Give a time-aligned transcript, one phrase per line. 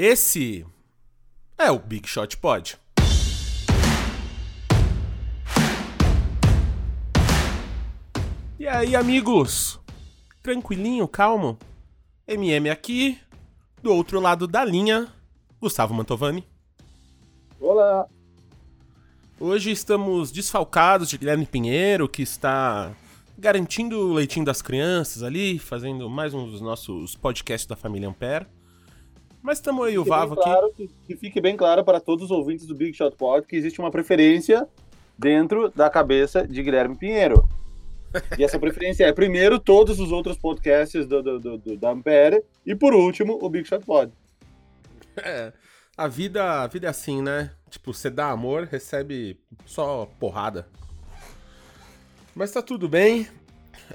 [0.00, 0.64] Esse
[1.58, 2.78] é o Big Shot Pod.
[8.60, 9.80] E aí, amigos?
[10.40, 11.58] Tranquilinho, calmo?
[12.28, 13.18] MM aqui,
[13.82, 15.12] do outro lado da linha,
[15.60, 16.46] Gustavo Mantovani.
[17.58, 18.06] Olá!
[19.40, 22.94] Hoje estamos desfalcados de Guilherme Pinheiro, que está
[23.36, 28.46] garantindo o leitinho das crianças ali, fazendo mais um dos nossos podcasts da família Ampere.
[29.42, 30.42] Mas estamos aí, o Vavo aqui.
[30.42, 33.56] Claro, que, que fique bem claro para todos os ouvintes do Big Shot Pod que
[33.56, 34.68] existe uma preferência
[35.16, 37.48] dentro da cabeça de Guilherme Pinheiro.
[38.38, 42.42] E essa preferência é, primeiro, todos os outros podcasts do, do, do, do da Ampere
[42.64, 44.12] e, por último, o Big Shot Pod.
[45.16, 45.52] É,
[45.96, 47.52] a vida, a vida é assim, né?
[47.68, 50.66] Tipo, você dá amor, recebe só porrada.
[52.34, 53.28] Mas tá tudo bem.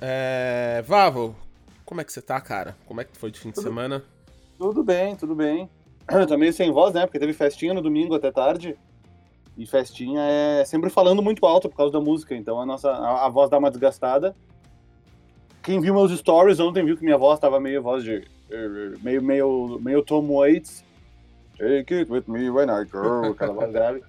[0.02, 0.84] É...
[0.86, 1.36] Vavo,
[1.86, 2.76] como é que você tá, cara?
[2.86, 4.04] Como é que foi de fim de Tudo- semana?
[4.64, 5.70] Tudo bem, tudo bem.
[6.26, 7.06] Tô meio sem voz, né?
[7.06, 8.78] Porque teve festinha no domingo até tarde.
[9.58, 13.26] E festinha é sempre falando muito alto por causa da música, então a nossa a,
[13.26, 14.34] a voz dá uma desgastada.
[15.62, 18.26] Quem viu meus stories ontem viu que minha voz tava meio voz de
[19.02, 20.86] meio meio meio Tom Waits.
[21.58, 24.02] Take it with me when I go, aquela voz grave.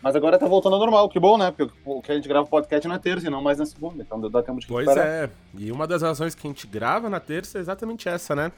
[0.00, 1.50] Mas agora tá voltando ao normal, que bom, né?
[1.50, 4.02] Porque o que a gente grava podcast é na terça e não mais na segunda,
[4.02, 5.24] então dá tempo de Pois recuperar.
[5.24, 5.30] é.
[5.58, 8.50] E uma das razões que a gente grava na terça é exatamente essa, né?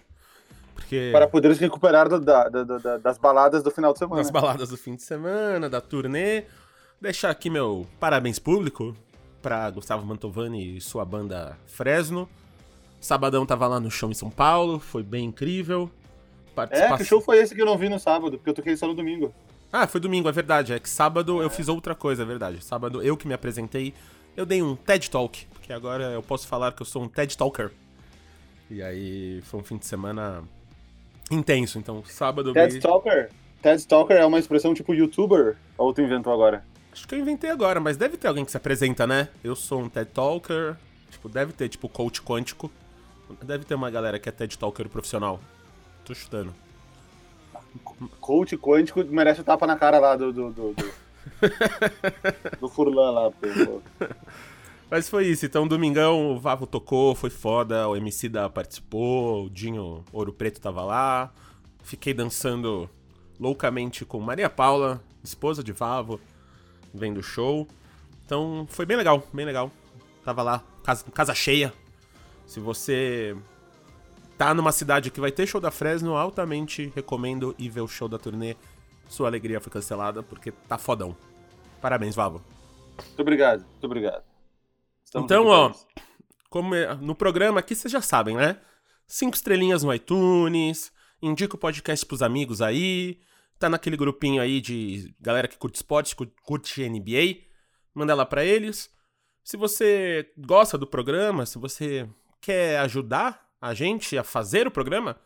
[0.80, 4.22] Porque Para poder se recuperar do- da- da- da- das baladas do final de semana.
[4.22, 6.44] nas baladas do fim de semana, da turnê,
[7.00, 8.96] deixar aqui meu parabéns público
[9.40, 12.28] pra Gustavo Mantovani e sua banda Fresno.
[13.00, 15.90] Sabadão tava lá no show em São Paulo, foi bem incrível.
[16.70, 18.86] É, que show foi esse que eu não vi no sábado, porque eu toquei só
[18.86, 19.32] no domingo.
[19.72, 20.72] Ah, foi domingo, é verdade.
[20.72, 22.62] É que sábado eu fiz outra coisa, é verdade.
[22.62, 23.94] Sábado eu que me apresentei,
[24.36, 27.38] eu dei um TED Talk, porque agora eu posso falar que eu sou um TED
[27.38, 27.70] Talker.
[28.68, 30.42] E aí foi um fim de semana
[31.30, 32.80] intenso, então sábado TED.
[32.80, 33.30] Talker?
[33.62, 35.56] TED Talker é uma expressão tipo youtuber?
[35.76, 36.64] Ou tu inventou agora?
[36.92, 39.28] Acho que eu inventei agora, mas deve ter alguém que se apresenta, né?
[39.44, 40.76] Eu sou um TED Talker,
[41.10, 42.70] tipo, deve ter tipo coach quântico.
[43.42, 45.40] Deve ter uma galera que é TED Talker profissional.
[46.04, 46.52] Tô chutando.
[48.20, 50.32] Coach quântico merece o tapa na cara lá do.
[50.32, 50.92] do, do, do...
[52.60, 53.30] do Furlan lá.
[53.30, 53.80] pô.
[54.90, 59.50] Mas foi isso, então domingão o Vavo tocou, foi foda, o MC da participou, o
[59.50, 61.32] Dinho Ouro Preto tava lá.
[61.84, 62.90] Fiquei dançando
[63.38, 66.20] loucamente com Maria Paula, esposa de Vavo,
[66.92, 67.68] vendo o show.
[68.26, 69.70] Então foi bem legal, bem legal.
[70.24, 71.72] Tava lá, casa, casa cheia.
[72.44, 73.36] Se você
[74.36, 78.08] tá numa cidade que vai ter show da Fresno, altamente recomendo ir ver o show
[78.08, 78.56] da turnê.
[79.08, 81.16] Sua alegria foi cancelada porque tá fodão.
[81.80, 82.42] Parabéns, Vavo.
[82.96, 84.29] Muito obrigado, muito obrigado.
[85.10, 85.72] Estamos Então, ó,
[86.48, 88.60] como é- no programa aqui vocês já sabem, né?
[89.08, 93.18] Cinco estrelinhas no iTunes, indica o podcast pros amigos aí,
[93.58, 97.42] tá naquele grupinho aí de galera que curte esporte, cu- curte NBA,
[97.92, 98.88] manda lá pra eles.
[99.42, 102.08] Se você gosta do programa, se você
[102.40, 105.18] quer ajudar a gente a fazer o programa,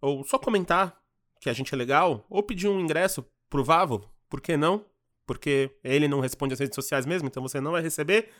[0.00, 0.98] ou só comentar
[1.40, 4.84] que a gente é legal, ou pedir um ingresso pro Vavo, por que não?
[5.24, 8.30] Porque ele não responde as redes sociais mesmo, então você não vai receber.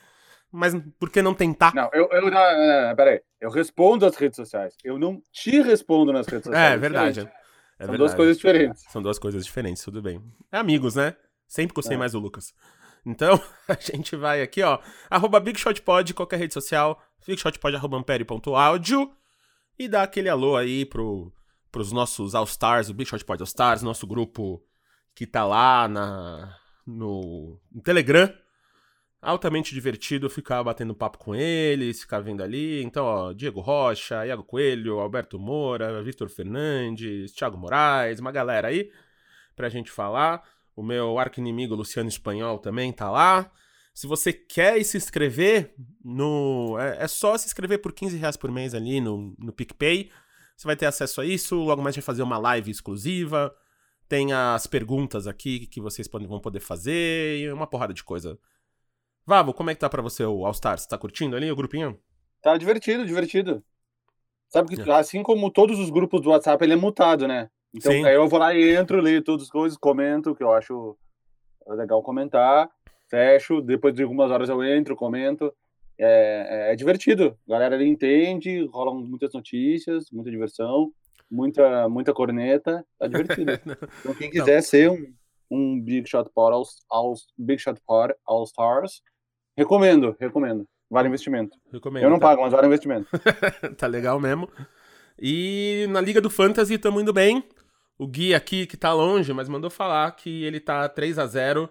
[0.51, 1.73] Mas por que não tentar?
[1.73, 3.21] Não, eu, eu não, não, não, peraí.
[3.39, 4.75] Eu respondo às redes sociais.
[4.83, 6.73] Eu não te respondo nas redes sociais.
[6.73, 7.09] É, verdade.
[7.13, 7.33] diferente.
[7.79, 7.97] É São verdade.
[7.97, 8.83] duas coisas diferentes.
[8.89, 10.21] São duas coisas diferentes, tudo bem.
[10.51, 11.15] É amigos, né?
[11.47, 11.97] Sempre gostei É.
[11.99, 12.53] mais do Lucas.
[13.05, 14.79] Então, a gente vai aqui, ó.
[15.09, 17.01] Arroba BigShotPod, qualquer rede social.
[17.25, 19.11] BigShotPod, arroba ampere.audio.
[19.79, 21.33] E dá aquele alô aí pro,
[21.71, 24.61] pros nossos All-Stars, o Big Shot Pod All-Stars, nosso grupo
[25.15, 28.31] que tá lá na, no, no Telegram.
[29.21, 32.81] Altamente divertido ficar batendo papo com eles, ficar vendo ali.
[32.83, 38.91] Então, ó, Diego Rocha, Iago Coelho, Alberto Moura, Vitor Fernandes, Thiago Moraes, uma galera aí
[39.55, 40.43] pra gente falar.
[40.75, 43.51] O meu arco-inimigo Luciano Espanhol também tá lá.
[43.93, 48.49] Se você quer se inscrever, no, é, é só se inscrever por 15 reais por
[48.49, 50.09] mês ali no, no PicPay.
[50.55, 51.55] Você vai ter acesso a isso.
[51.55, 53.53] Logo mais a gente vai fazer uma live exclusiva.
[54.07, 58.39] Tem as perguntas aqui que vocês podem, vão poder fazer e uma porrada de coisa.
[59.25, 60.85] Vavo, como é que tá pra você o All Stars?
[60.85, 61.99] Tá curtindo ali o grupinho?
[62.41, 63.63] Tá divertido, divertido.
[64.49, 64.93] Sabe que É.
[64.93, 67.49] assim como todos os grupos do WhatsApp, ele é mutado, né?
[67.73, 68.03] Então Sim.
[68.03, 70.97] aí eu vou lá e entro, leio todas as coisas, comento, que eu acho
[71.67, 72.69] legal comentar,
[73.09, 75.53] fecho, depois de algumas horas eu entro, comento.
[75.97, 77.37] É, é, é divertido.
[77.47, 80.91] A galera ali entende, rolam muitas notícias, muita diversão,
[81.29, 82.85] muita, muita corneta.
[82.97, 83.51] Tá divertido.
[83.99, 85.13] Então quem quiser ser um,
[85.51, 89.01] um Big Shot Pod All, All- Big Shot Pod All Stars,
[89.57, 90.65] recomendo, recomendo.
[90.89, 91.57] Vale investimento.
[91.71, 92.03] Recomendo.
[92.03, 92.27] Eu não tá?
[92.29, 93.07] pago, mas vale investimento.
[93.77, 94.49] tá legal mesmo.
[95.19, 97.43] E na Liga do Fantasy estamos indo bem.
[97.99, 101.69] o Gui aqui, que tá longe, mas mandou falar que ele tá 3 a 0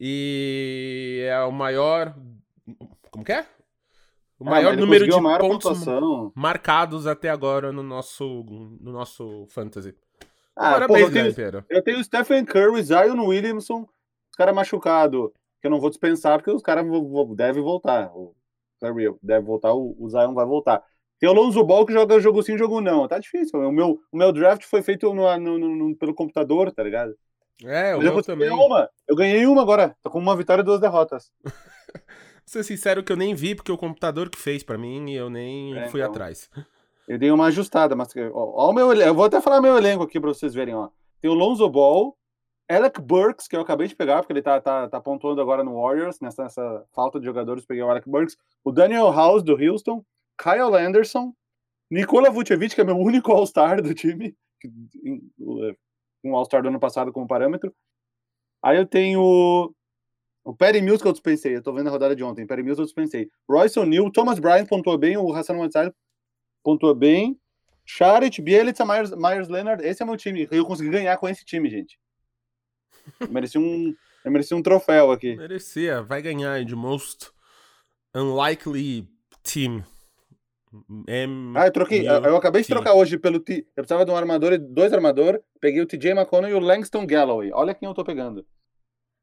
[0.00, 2.14] e é o maior.
[3.10, 3.46] Como que é?
[4.38, 6.32] O maior Ah, ele número de maior pontos pontuação.
[6.34, 8.44] marcados até agora no nosso,
[8.80, 9.94] no nosso Fantasy.
[10.56, 15.30] Ah, Parabéns, porra, eu, tenho, eu tenho o Stephen Curry, Zion Williamson, os caras machucados,
[15.60, 16.84] que eu não vou dispensar porque os caras
[17.36, 18.10] devem voltar.
[18.14, 18.34] O
[18.80, 20.82] Curry deve voltar, o, o Zion vai voltar.
[21.18, 23.06] Tem o Lonzo Ball que joga jogo sim, jogo não.
[23.06, 23.58] Tá difícil.
[23.60, 27.14] O meu, o meu draft foi feito no, no- no- no- pelo computador, tá ligado?
[27.64, 28.50] É, o Mas meu também.
[28.50, 28.90] uma.
[29.06, 29.96] Eu ganhei uma agora.
[30.02, 31.30] Tô com uma vitória e duas derrotas.
[31.94, 32.02] Vou
[32.46, 35.30] ser sincero que eu nem vi, porque o computador que fez pra mim e eu
[35.30, 36.10] nem É, fui então.
[36.10, 36.50] atrás.
[37.08, 38.92] Eu dei uma ajustada, mas ó, ó meu.
[38.92, 40.88] Eu vou até falar meu elenco aqui pra vocês verem, ó.
[41.20, 42.16] Tem o Lonzo Ball,
[42.68, 45.80] Alec Burks, que eu acabei de pegar, porque ele tá, tá, tá pontuando agora no
[45.80, 50.04] Warriors, nessa, nessa falta de jogadores, peguei o Alec Burks, o Daniel House do Houston,
[50.40, 51.34] Kyle Anderson,
[51.90, 54.34] Nikola Vucevic, que é meu único All-Star do time,
[56.24, 57.74] um All-Star do ano passado como parâmetro.
[58.62, 59.74] Aí eu tenho
[60.44, 62.80] o Perry Mills, que eu dispensei, eu tô vendo a rodada de ontem, Perry Mills
[62.80, 63.28] eu dispensei.
[63.48, 65.92] Royce O'Neal, Thomas Bryant pontuou bem, o Hassan Whiteside
[66.62, 67.38] pontua bem.
[67.84, 70.48] Charit, Bielitsa, Myers, Myers Leonard, esse é meu time.
[70.50, 71.98] Eu consegui ganhar com esse time, gente.
[73.20, 73.94] Eu mereci um,
[74.24, 75.36] eu mereci um troféu aqui.
[75.36, 77.30] Merecia, vai ganhar de Most
[78.14, 79.08] Unlikely
[79.42, 79.84] Team.
[81.06, 82.08] M Ah, eu troquei.
[82.08, 83.40] Eu, eu acabei de trocar hoje pelo.
[83.40, 85.40] T, eu precisava de um armador e dois armador.
[85.60, 87.50] Peguei o TJ McConnell e o Langston Galloway.
[87.52, 88.46] Olha quem eu tô pegando.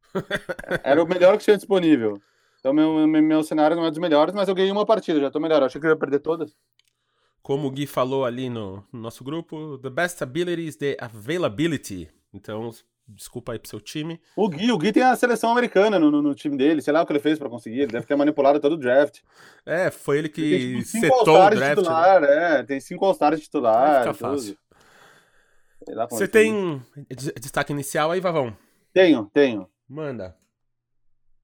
[0.84, 2.22] Era o melhor que tinha disponível.
[2.60, 5.32] Então, meu, meu, meu cenário não é dos melhores, mas eu ganhei uma partida, já
[5.32, 5.62] tô melhor.
[5.62, 6.54] Eu achei que eu ia perder todas.
[7.42, 12.10] Como o Gui falou ali no, no nosso grupo, the best ability is the availability.
[12.34, 12.70] Então,
[13.08, 14.20] desculpa aí pro seu time.
[14.36, 16.82] O Gui, o Gui tem a seleção americana no, no, no time dele.
[16.82, 17.80] Sei lá o que ele fez pra conseguir.
[17.82, 19.20] Ele deve ter manipulado todo o draft.
[19.66, 21.60] É, foi ele Ele que tem, tipo, setou o draft.
[21.60, 21.76] né?
[21.76, 22.64] titular, é.
[22.64, 24.04] Tem cinco All-Stars titular.
[24.04, 24.14] Tudo.
[24.16, 24.58] fácil.
[26.12, 28.56] Você ele tem des- destaque inicial aí, Vavão?
[28.94, 29.68] Tenho, tenho.
[29.88, 30.36] Manda.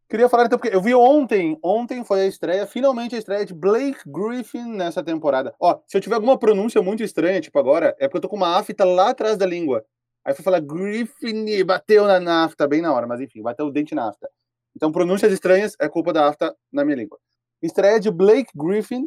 [0.07, 3.53] Queria falar então, porque eu vi ontem, ontem foi a estreia, finalmente a estreia de
[3.55, 5.55] Blake Griffin nessa temporada.
[5.59, 8.35] Ó, se eu tiver alguma pronúncia muito estranha, tipo agora, é porque eu tô com
[8.35, 9.83] uma afta lá atrás da língua.
[10.23, 13.65] Aí fui falar Griffin e bateu na, na afta bem na hora, mas enfim, bateu
[13.65, 14.29] o dente na afta.
[14.75, 17.17] Então, pronúncias estranhas é culpa da afta na minha língua.
[17.61, 19.05] Estreia de Blake Griffin.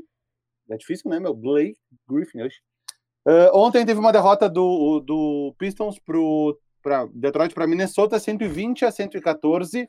[0.70, 1.34] É difícil, né, meu?
[1.34, 1.76] Blake
[2.08, 2.42] Griffin.
[2.42, 2.58] oxe.
[3.26, 8.90] Ah, ontem teve uma derrota do, do Pistons pro pra Detroit para Minnesota, 120 a
[8.90, 9.88] 114.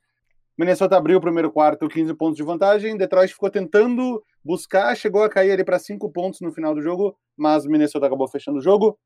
[0.59, 2.97] Minnesota abriu o primeiro quarto, 15 pontos de vantagem.
[2.97, 7.17] Detroit ficou tentando buscar, chegou a cair ali para 5 pontos no final do jogo,
[7.37, 8.99] mas o Minnesota acabou fechando o jogo.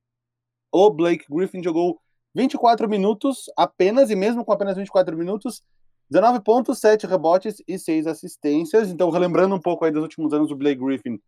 [0.71, 2.01] O Blake Griffin jogou
[2.33, 5.61] 24 minutos apenas, e mesmo com apenas 24 minutos,
[6.09, 8.89] 19 pontos, 7 rebotes e 6 assistências.
[8.89, 11.21] Então, relembrando um pouco aí dos últimos anos do Blake Griffin,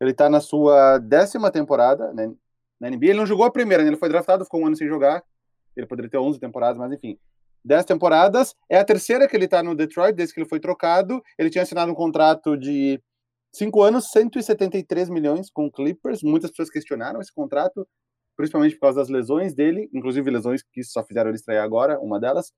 [0.00, 2.34] ele está na sua décima temporada né,
[2.80, 3.10] na NBA.
[3.10, 3.90] Ele não jogou a primeira, né?
[3.90, 5.22] ele foi draftado, ficou um ano sem jogar.
[5.76, 7.16] Ele poderia ter 11 temporadas, mas enfim.
[7.64, 8.54] 10 temporadas.
[8.68, 11.22] É a terceira que ele está no Detroit, desde que ele foi trocado.
[11.38, 13.00] Ele tinha assinado um contrato de
[13.52, 16.22] 5 anos, 173 milhões com Clippers.
[16.22, 17.86] Muitas pessoas questionaram esse contrato,
[18.36, 22.18] principalmente por causa das lesões dele, inclusive lesões que só fizeram ele estrear agora, uma
[22.18, 22.52] delas.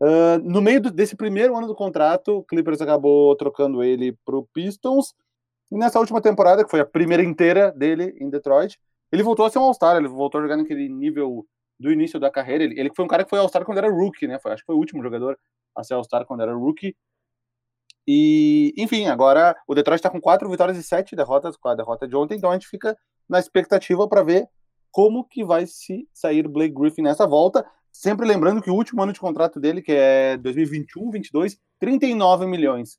[0.00, 4.36] Uh, no meio do, desse primeiro ano do contrato, o Clippers acabou trocando ele para
[4.36, 5.12] o Pistons.
[5.70, 8.78] E nessa última temporada, que foi a primeira inteira dele em Detroit,
[9.12, 11.46] ele voltou a ser um All-Star, ele voltou a jogar naquele nível
[11.80, 12.62] do início da carreira.
[12.62, 14.38] Ele, ele foi um cara que foi All-Star quando era rookie, né?
[14.38, 15.38] Foi, acho que foi o último jogador
[15.74, 16.94] a ser All-Star quando era rookie.
[18.06, 22.06] E, enfim, agora o Detroit está com quatro vitórias e sete derrotas com a derrota
[22.06, 22.96] de ontem, então a gente fica
[23.28, 24.48] na expectativa para ver
[24.90, 27.64] como que vai se sair Blake Griffin nessa volta.
[27.92, 32.98] Sempre lembrando que o último ano de contrato dele, que é 2021-22, 39 milhões.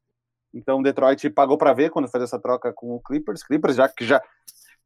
[0.54, 3.44] Então Detroit pagou para ver quando fez essa troca com o Clippers.
[3.44, 4.22] Clippers já que já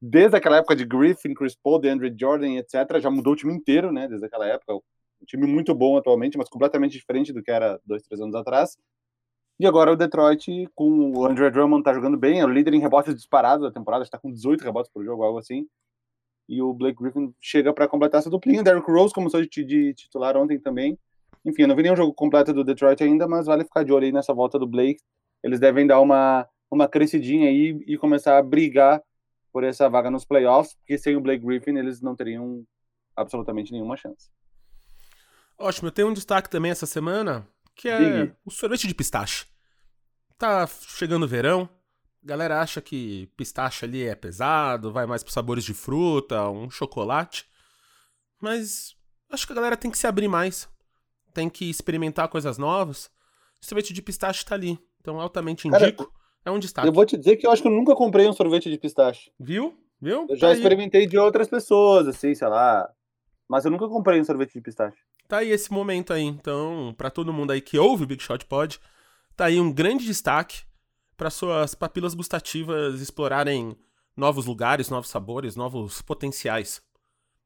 [0.01, 3.91] desde aquela época de Griffin, Chris Paul, DeAndre Jordan, etc, já mudou o time inteiro,
[3.91, 4.07] né?
[4.07, 8.03] Desde aquela época, um time muito bom atualmente, mas completamente diferente do que era dois,
[8.03, 8.77] três anos atrás.
[9.59, 12.79] E agora o Detroit com o Andrew Drummond tá jogando bem, é o líder em
[12.81, 15.65] rebotes disparados da temporada, está com 18 rebotes por jogo, algo assim.
[16.47, 18.61] E o Blake Griffin chega para completar essa duplinha.
[18.61, 20.97] Derrick Rose começou de, de titular ontem também.
[21.43, 24.05] Enfim, eu não vi nenhum jogo completo do Detroit ainda, mas vale ficar de olho
[24.05, 25.01] aí nessa volta do Blake.
[25.43, 29.01] Eles devem dar uma, uma crescidinha aí e começar a brigar
[29.55, 32.67] por essa vaga nos playoffs, porque sem o Blake Griffin eles não teriam
[33.15, 34.29] absolutamente nenhuma chance.
[35.57, 39.45] Ótimo, eu tenho um destaque também essa semana, que é o sorvete de pistache.
[40.37, 41.69] Tá chegando o verão,
[42.21, 46.69] a galera acha que pistache ali é pesado, vai mais para sabores de fruta, um
[46.69, 47.47] chocolate.
[48.41, 48.93] Mas
[49.31, 50.67] acho que a galera tem que se abrir mais.
[51.33, 53.09] Tem que experimentar coisas novas.
[53.61, 54.77] O sorvete de pistache tá ali.
[54.99, 56.11] Então, altamente Cara, indico.
[56.45, 56.87] É um destaque.
[56.87, 59.31] Eu vou te dizer que eu acho que eu nunca comprei um sorvete de pistache.
[59.39, 59.77] Viu?
[59.99, 60.25] Viu?
[60.29, 60.57] Eu já Tá aí.
[60.59, 62.89] experimentei de outras pessoas, assim, sei lá.
[63.47, 64.97] Mas eu nunca comprei um sorvete de pistache.
[65.27, 68.45] Tá aí esse momento aí, então, para todo mundo aí que ouve o Big Shot
[68.45, 68.79] Pod,
[69.35, 70.63] tá aí um grande destaque
[71.17, 73.75] para suas papilas gustativas explorarem
[74.15, 76.81] novos lugares, novos sabores, novos potenciais.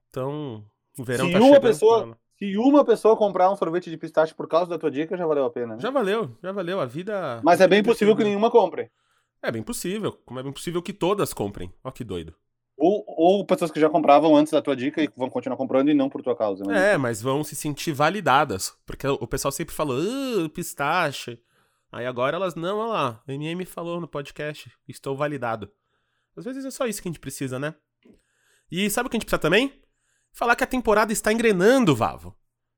[0.09, 0.65] Então,
[0.97, 1.61] o verão se tá uma chegando.
[1.61, 5.27] pessoa, se uma pessoa comprar um sorvete de pistache por causa da tua dica, já
[5.27, 5.75] valeu a pena.
[5.75, 5.81] Né?
[5.81, 6.79] Já valeu, já valeu.
[6.79, 7.41] A vida.
[7.43, 8.89] Mas é bem possível que nenhuma compre.
[9.43, 10.17] É bem possível.
[10.25, 11.71] Como é bem possível que todas comprem.
[11.83, 12.33] Ó, que doido.
[12.77, 15.93] Ou, ou pessoas que já compravam antes da tua dica e vão continuar comprando e
[15.93, 16.63] não por tua causa.
[16.63, 16.93] Né?
[16.93, 18.73] É, mas vão se sentir validadas.
[18.85, 21.37] Porque o pessoal sempre falou, uh, pistache.
[21.91, 25.69] Aí agora elas, não, olha lá, a MM falou no podcast, estou validado.
[26.37, 27.75] Às vezes é só isso que a gente precisa, né?
[28.71, 29.73] E sabe o que a gente precisa também?
[30.33, 32.35] Falar que a temporada está engrenando, Vavo.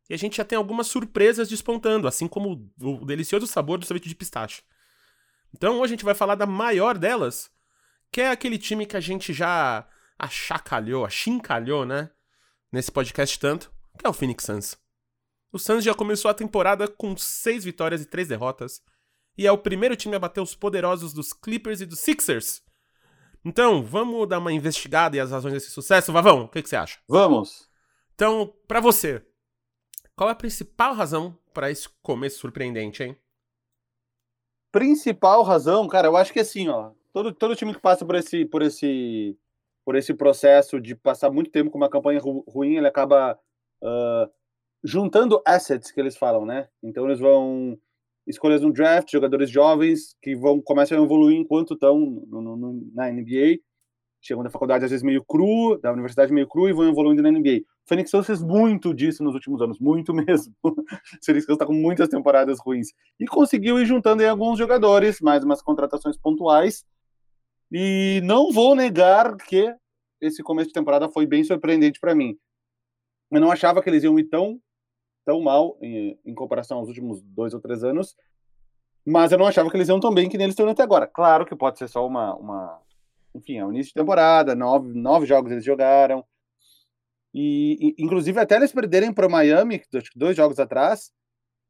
[0.10, 4.10] E a gente já tem algumas surpresas despontando, assim como o delicioso sabor do sorvete
[4.10, 4.62] de pistache.
[5.54, 7.50] Então hoje a gente vai falar da maior delas,
[8.12, 12.10] que é aquele time que a gente já achacalhou, achincalhou, né?
[12.72, 14.78] Nesse podcast tanto, que é o Phoenix Suns.
[15.52, 18.82] O Suns já começou a temporada com seis vitórias e três derrotas,
[19.38, 22.62] e é o primeiro time a bater os poderosos dos Clippers e dos Sixers.
[23.44, 26.44] Então, vamos dar uma investigada e as razões desse sucesso, Vavão?
[26.44, 27.00] O que, que você acha?
[27.08, 27.70] Vamos!
[28.14, 29.26] Então, para você,
[30.16, 33.18] qual é a principal razão para esse começo surpreendente, hein?
[34.72, 38.46] Principal razão, cara, eu acho que assim, ó, todo, todo time que passa por esse,
[38.46, 39.38] por esse,
[39.84, 43.38] por esse processo de passar muito tempo com uma campanha ru ruim, ele acaba
[43.82, 44.32] uh,
[44.84, 46.70] juntando assets que eles falam, né?
[46.82, 47.78] Então eles vão
[48.28, 53.12] escolhas no draft, jogadores jovens que vão começam a evoluir enquanto estão no, no, na
[53.12, 53.60] NBA,
[54.22, 57.32] chegam da faculdade às vezes meio cru, da universidade meio cru e vão evoluindo na
[57.32, 57.62] NBA.
[57.86, 60.54] O Phoenix Suns fez muito disso nos últimos anos, muito mesmo.
[60.64, 60.76] o
[61.24, 65.44] Phoenix Suns está com muitas temporadas ruins e conseguiu ir juntando aí alguns jogadores, mais
[65.44, 66.86] umas contratações pontuais.
[67.72, 69.74] E não vou negar que
[70.20, 72.38] esse começo de temporada foi bem surpreendente para mim.
[73.32, 74.60] Eu não achava que eles iam ir tão
[75.26, 78.16] tão mal em, em, comparação aos últimos dois ou três anos,
[79.06, 81.08] mas eu não achava que eles iam tão bem que eles estão até agora.
[81.08, 82.80] Claro que pode ser só uma, uma
[83.34, 86.24] enfim, é o início de temporada, nove, nove jogos eles jogaram,
[87.34, 89.82] e, e inclusive até eles perderem para o Miami,
[90.16, 91.12] dois jogos atrás,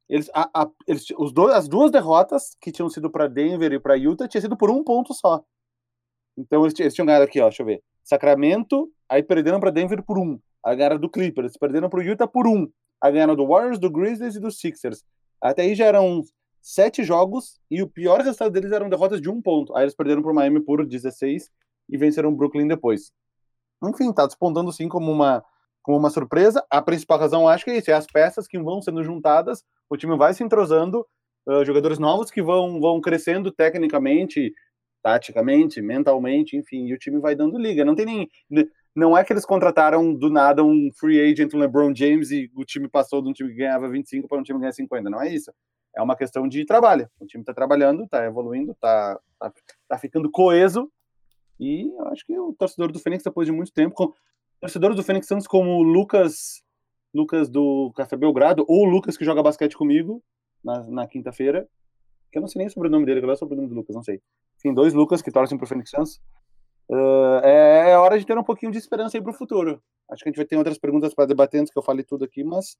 [0.09, 3.79] eles, a, a, eles os dois, as duas derrotas que tinham sido para Denver e
[3.79, 5.43] para Utah tinha sido por um ponto só.
[6.37, 7.81] Então eles, eles tinham ganhado aqui, ó, deixa eu ver.
[8.03, 10.39] Sacramento, aí perderam para Denver por um.
[10.65, 12.69] Aí ganharam do Clippers, perderam para o Utah por um
[13.01, 15.03] a ganhar do Warriors, do Grizzlies e do Sixers.
[15.41, 16.23] Até aí já eram
[16.61, 19.75] sete jogos e o pior resultado deles eram derrotas de um ponto.
[19.75, 21.49] Aí eles perderam para o Miami por 16
[21.89, 23.11] e venceram o Brooklyn depois.
[23.83, 25.43] Enfim, tá despontando sim como uma,
[25.81, 26.63] como uma surpresa.
[26.69, 29.97] A principal razão, acho que é isso: é as peças que vão sendo juntadas, o
[29.97, 31.05] time vai se entrosando,
[31.47, 34.53] uh, jogadores novos que vão, vão crescendo tecnicamente,
[35.01, 37.83] taticamente, mentalmente, enfim, e o time vai dando liga.
[37.83, 38.29] Não tem nem
[38.95, 42.65] não é que eles contrataram do nada um free agent, um LeBron James, e o
[42.65, 45.09] time passou de um time que ganhava 25 para um time que ganha 50.
[45.09, 45.51] Não é isso.
[45.95, 47.09] É uma questão de trabalho.
[47.19, 49.53] O time está trabalhando, está evoluindo, está tá,
[49.87, 50.91] tá ficando coeso.
[51.59, 54.13] E eu acho que o torcedor do Fênix, depois de muito tempo, com,
[54.59, 56.63] torcedores do Fênix Santos como o Lucas,
[57.13, 60.23] Lucas do Café Belgrado, ou o Lucas que joga basquete comigo
[60.63, 61.67] na, na quinta-feira,
[62.31, 63.95] que eu não sei nem sobre o nome dele, qual é o sobrenome do Lucas,
[63.95, 64.21] não sei.
[64.57, 66.21] Enfim, dois Lucas que torcem para o Fênix Santos.
[66.89, 69.81] Uh, é, é, hora de ter um pouquinho de esperança aí para o futuro.
[70.09, 72.25] Acho que a gente vai ter outras perguntas para debater antes que eu fale tudo
[72.25, 72.77] aqui, mas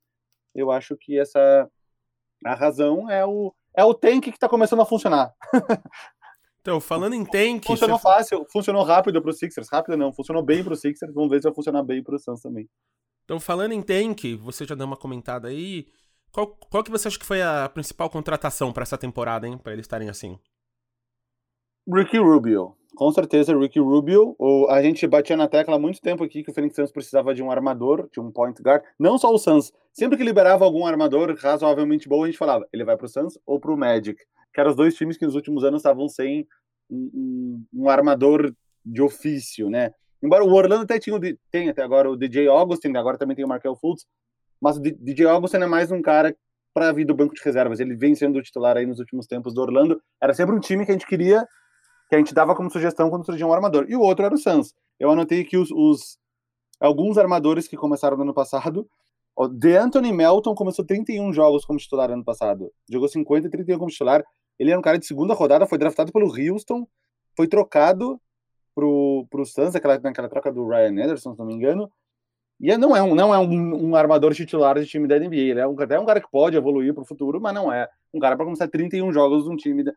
[0.54, 1.70] eu acho que essa
[2.46, 5.34] a razão é o é o tank que está começando a funcionar.
[6.60, 8.04] então, falando em tank, funcionou você...
[8.04, 11.14] fácil, funcionou rápido para os Sixers, rápido não, funcionou bem para os Sixers.
[11.14, 12.70] Vamos ver se vai funcionar bem para o Suns também.
[13.24, 15.88] Então, falando em tank, você já deu uma comentada aí.
[16.34, 19.72] Qual, qual que você acha que foi a principal contratação para essa temporada, hein, para
[19.74, 20.38] eles estarem assim?
[21.88, 24.36] Ricky Rubio com certeza, Ricky Rubio.
[24.38, 27.34] O, a gente batia na tecla há muito tempo aqui que o Phoenix Suns precisava
[27.34, 28.84] de um armador, de um point guard.
[29.00, 29.72] Não só o Suns.
[29.94, 33.40] Sempre que liberava algum armador razoavelmente bom, a gente falava, ele vai para o Suns
[33.46, 34.22] ou para o Magic.
[34.54, 36.46] Que eram os dois times que nos últimos anos estavam sem
[36.90, 37.10] um,
[37.74, 38.54] um, um, armador
[38.86, 39.94] de ofício, né?
[40.22, 41.18] Embora o Orlando até tinha,
[41.50, 44.06] tem até agora o DJ Augustin, agora também tem o Markel Fultz,
[44.60, 46.36] mas o DJ Augustin é mais um cara
[46.74, 47.80] para vir do banco de reservas.
[47.80, 50.02] Ele vem sendo o titular aí nos últimos tempos do Orlando.
[50.22, 51.48] Era sempre um time que a gente queria
[52.12, 53.86] que a gente dava como sugestão quando surgia um armador.
[53.88, 54.76] E o outro era o Suns.
[55.00, 56.18] Eu anotei aqui os, os
[56.78, 58.86] alguns armadores que começaram no ano passado.
[59.34, 62.70] O De Anthony Melton começou 31 jogos como titular no ano passado.
[62.90, 64.26] Jogou 50 e 31 como titular.
[64.60, 66.86] Ele era um cara de segunda rodada, foi draftado pelo Houston,
[67.34, 68.20] foi trocado
[68.76, 71.90] pro, pro Suns, aquela, naquela troca do Ryan Ederson, se não me engano.
[72.60, 75.36] E é, não é, um, não é um, um armador titular de time da NBA.
[75.36, 77.88] Ele é um, até um cara que pode evoluir para o futuro, mas não é
[78.14, 79.94] um cara para começar 31 jogos de um time da,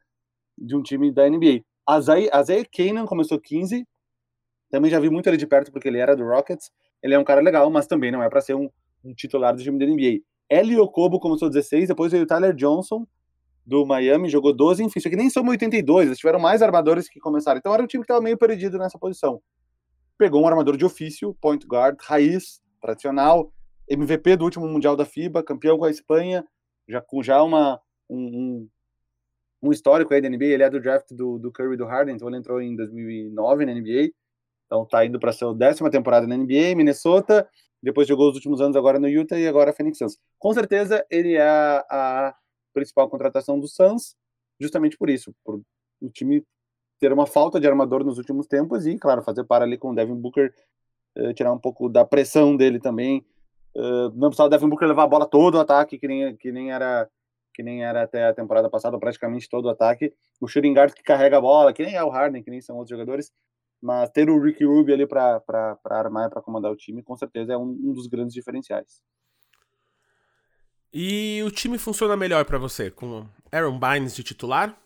[0.56, 1.64] de um time da NBA.
[1.86, 3.86] A Zay Kanan começou 15.
[4.70, 6.70] Também já vi muito ele de perto porque ele era do Rockets.
[7.02, 8.68] ele é um cara legal, mas também não é para ser um,
[9.04, 10.22] um, titular do time da NBA.
[10.50, 13.06] Elio Kobo começou 16, depois veio o Tyler Johnson,
[13.66, 17.18] do Miami, jogou 12, enfim, isso aqui nem somos 82, eles tiveram mais armadores que
[17.18, 17.58] começaram.
[17.58, 19.40] Então era um time que estava meio perdido nessa posição.
[20.18, 23.52] Pegou um armador de ofício, point guard, raiz, tradicional,
[23.88, 26.44] MVP do último Mundial da FIBA, campeão com a Espanha,
[26.88, 28.68] já com já uma, um, um,
[29.72, 32.36] histórico aí da NBA, ele é do draft do, do Curry do Harden, então ele
[32.36, 34.10] entrou em 2009 na NBA,
[34.66, 37.48] então tá indo para sua décima temporada na NBA, Minnesota,
[37.82, 40.18] depois jogou os últimos anos agora no Utah e agora Phoenix Suns.
[40.38, 42.34] Com certeza ele é a,
[42.72, 44.16] principal contratação do Suns,
[44.60, 45.60] justamente por isso, por
[46.00, 46.44] o time
[46.98, 49.94] ter uma falta de armador nos últimos tempos e, claro, fazer para ali com o
[49.94, 50.52] Devin Booker,
[51.16, 53.24] uh, tirar um pouco da pressão dele também.
[53.74, 56.50] Uh, não precisava o Devin Booker levar a bola todo o ataque, que nem, que
[56.50, 57.08] nem era
[57.54, 60.12] que nem era até a temporada passada, praticamente todo o ataque.
[60.40, 62.76] O shooting guard que carrega a bola, que nem é o Harden, que nem são
[62.76, 63.32] outros jogadores,
[63.80, 65.42] mas ter o Ricky Rubio ali para
[65.90, 69.00] armar e para comandar o time, com certeza é um, um dos grandes diferenciais.
[70.92, 74.78] E o time funciona melhor para você com Aaron Bynes de titular?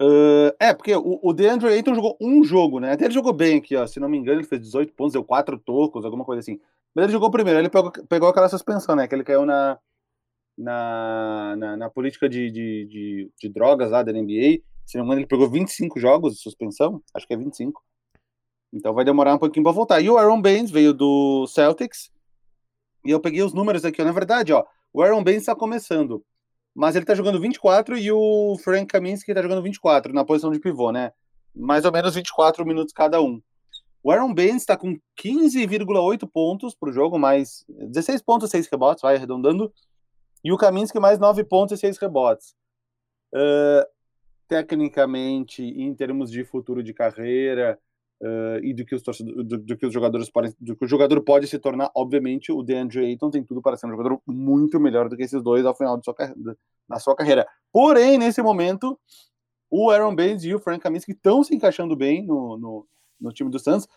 [0.00, 2.92] Uh, é, porque o, o DeAndre Ayton jogou um jogo, né?
[2.92, 3.86] Até ele jogou bem aqui, ó.
[3.86, 6.60] Se não me engano, ele fez 18 pontos, deu 4 tocos, alguma coisa assim.
[6.94, 9.06] Mas ele jogou primeiro, ele pegou, pegou aquela suspensão, né?
[9.06, 9.78] Que ele caiu na,
[10.62, 14.62] na, na, na política de, de, de, de, drogas lá da NBA.
[14.86, 17.82] Se não me engano, ele pegou 25 jogos de suspensão, acho que é 25.
[18.72, 20.00] Então vai demorar um pouquinho para voltar.
[20.00, 22.10] E o Aaron Baines veio do Celtics,
[23.04, 24.02] e eu peguei os números aqui.
[24.02, 26.24] Na verdade, ó, o Aaron Baines está começando,
[26.74, 30.60] mas ele está jogando 24 e o Frank Kaminsky está jogando 24 na posição de
[30.60, 31.12] pivô, né?
[31.54, 33.42] Mais ou menos 24 minutos cada um.
[34.02, 39.02] O Aaron Baines está com 15,8 pontos o jogo, mais 16 pontos e 6 rebotes,
[39.02, 39.72] vai arredondando.
[40.44, 42.54] E o Kaminsky mais 9 pontos e 6 rebotes.
[43.34, 43.86] Uh,
[44.48, 47.78] tecnicamente, em termos de futuro de carreira,
[48.24, 51.20] Uh, e do que, os do, do, que os jogadores podem, do que o jogador
[51.22, 55.08] pode se tornar, obviamente, o DeAndre Ayton tem tudo para ser um jogador muito melhor
[55.08, 56.14] do que esses dois ao final de sua,
[56.88, 57.44] da sua carreira.
[57.72, 58.96] Porém, nesse momento,
[59.68, 62.86] o Aaron Baines e o Frank Kaminsky estão se encaixando bem no, no,
[63.20, 63.88] no, time do Suns.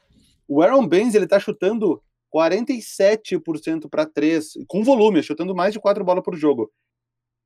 [0.47, 2.01] O Aaron Baines ele está chutando
[2.35, 6.71] 47% para 3, com volume, chutando mais de 4 bolas por jogo.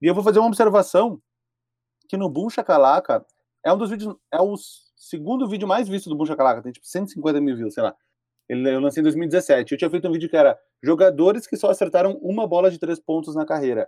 [0.01, 1.21] E eu vou fazer uma observação
[2.07, 3.25] que no Boom Shakalaka
[3.63, 6.85] é um dos vídeos, é os segundo vídeo mais visto do Buncha Calaca, tem tipo
[6.85, 7.95] 150 mil views, sei lá.
[8.49, 9.71] Eu lancei em 2017.
[9.71, 12.99] Eu tinha feito um vídeo que era jogadores que só acertaram uma bola de três
[12.99, 13.87] pontos na carreira.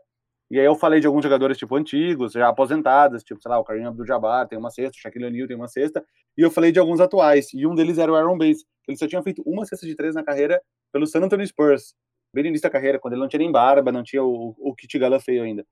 [0.52, 3.64] E aí eu falei de alguns jogadores, tipo, antigos, já aposentados, tipo, sei lá, o
[3.64, 6.06] Kareem Abdul-Jabbar tem uma cesta, o Shaquille O'Neal tem uma cesta,
[6.38, 8.98] e eu falei de alguns atuais, e um deles era o Aaron Bates, que ele
[8.98, 10.62] só tinha feito uma cesta de três na carreira
[10.92, 11.96] pelo San Antonio Spurs,
[12.34, 14.76] bem no início da carreira, quando ele não tinha nem barba, não tinha o, o
[14.76, 15.66] Kit Gala feio ainda.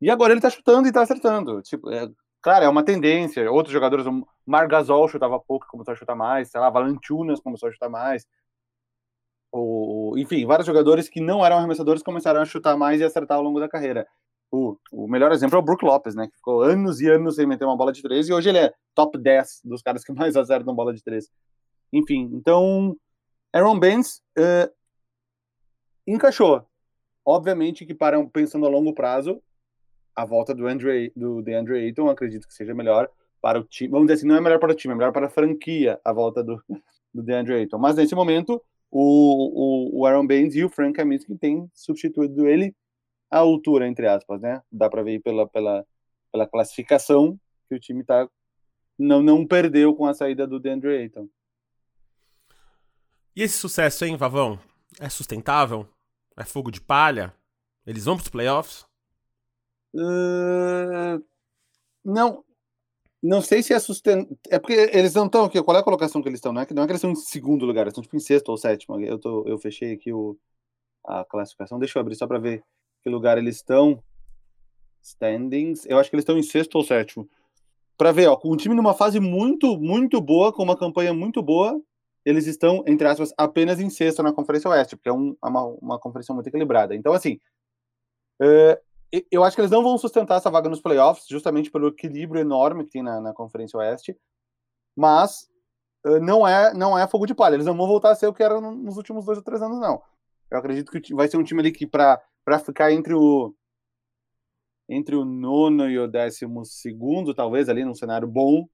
[0.00, 1.60] E agora ele tá chutando e tá acertando.
[1.60, 2.08] Tipo, é,
[2.40, 3.50] Claro, é uma tendência.
[3.50, 7.72] Outros jogadores, o Margasol chutava pouco, começou a chutar mais, sei lá, Valantunas começou a
[7.72, 8.26] chutar mais.
[9.52, 13.42] O, enfim, vários jogadores que não eram arremessadores começaram a chutar mais e acertar ao
[13.42, 14.06] longo da carreira.
[14.50, 16.26] O, o melhor exemplo é o Brook Lopes, né?
[16.26, 18.72] Que ficou anos e anos sem meter uma bola de três e hoje ele é
[18.94, 21.30] top 10 dos caras que mais acertam bola de três.
[21.92, 22.96] Enfim, então,
[23.52, 24.70] Aaron Baines uh,
[26.06, 26.66] encaixou.
[27.24, 29.42] Obviamente que para pensando a longo prazo,
[30.16, 33.08] a volta do, Andre, do DeAndre Ayton, acredito que seja melhor
[33.40, 33.90] para o time.
[33.90, 36.12] Vamos dizer assim, não é melhor para o time, é melhor para a franquia a
[36.12, 36.62] volta do,
[37.14, 37.78] do DeAndre Ayton.
[37.78, 42.74] Mas nesse momento, o, o, o Aaron Baines e o Frank Kaminsky têm substituído ele
[43.30, 44.62] à altura, entre aspas, né?
[44.70, 45.86] Dá para ver pela, pela,
[46.32, 48.28] pela classificação que o time tá,
[48.98, 51.28] não, não perdeu com a saída do DeAndre Ayton.
[53.36, 54.58] E esse sucesso, hein, Vavão?
[54.98, 55.86] É sustentável?
[56.36, 57.32] É fogo de palha?
[57.86, 58.86] Eles vão para os playoffs?
[59.94, 61.22] Uh,
[62.04, 62.44] não,
[63.22, 64.38] não sei se é sustentável.
[64.48, 65.48] É porque eles não estão.
[65.48, 66.52] Qual é a colocação que eles estão?
[66.52, 68.20] Não é que, não é que eles estão em segundo lugar, eles estão tipo em
[68.20, 69.00] sexto ou sétimo.
[69.00, 70.36] Eu, tô, eu fechei aqui o,
[71.04, 71.78] a classificação.
[71.78, 72.62] Deixa eu abrir só para ver
[73.02, 74.02] que lugar eles estão.
[75.02, 75.86] Standings.
[75.86, 77.28] Eu acho que eles estão em sexto ou sétimo.
[77.96, 81.42] Para ver, ó, com um time numa fase muito, muito boa, com uma campanha muito
[81.42, 81.80] boa,
[82.24, 85.98] eles estão, entre aspas, apenas em sexto na Conferência Oeste, porque é um, uma, uma
[85.98, 86.94] conferência muito equilibrada.
[86.94, 87.40] Então, assim,
[88.40, 88.78] uh,
[89.30, 92.84] eu acho que eles não vão sustentar essa vaga nos playoffs, justamente pelo equilíbrio enorme
[92.84, 94.16] que tem na, na Conferência Oeste.
[94.96, 95.48] Mas
[96.06, 97.54] uh, não é não é fogo de palha.
[97.54, 99.80] Eles não vão voltar a ser o que era nos últimos dois ou três anos,
[99.80, 100.02] não.
[100.50, 102.20] Eu acredito que vai ser um time ali que, para
[102.64, 103.54] ficar entre o
[104.88, 108.66] entre o nono e o décimo segundo, talvez, ali num cenário bom,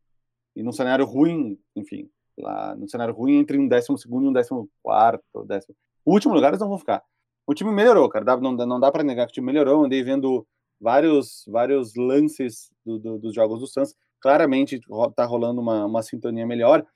[0.55, 4.33] e num cenário ruim, enfim, lá no cenário ruim, entre um décimo segundo e um
[4.33, 5.75] décimo quarto, décimo.
[6.05, 7.03] O último lugar eles não vão ficar
[7.47, 8.25] o time melhorou, cara.
[8.25, 9.85] Dá, não, não dá para negar que o time melhorou.
[9.85, 10.47] Andei vendo
[10.81, 13.95] vários, vários lances do, do, dos jogos do Suns.
[14.21, 14.81] Claramente
[15.15, 16.87] tá rolando uma, uma sintonia melhor.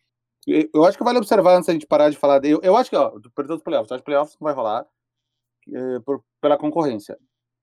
[0.46, 2.38] Eu acho que vale observar antes da gente parar de falar.
[2.38, 4.86] De, eu, eu acho que, ó, perdão dos playoffs, acho que playoffs não vai rolar
[5.72, 7.18] é, por, pela concorrência.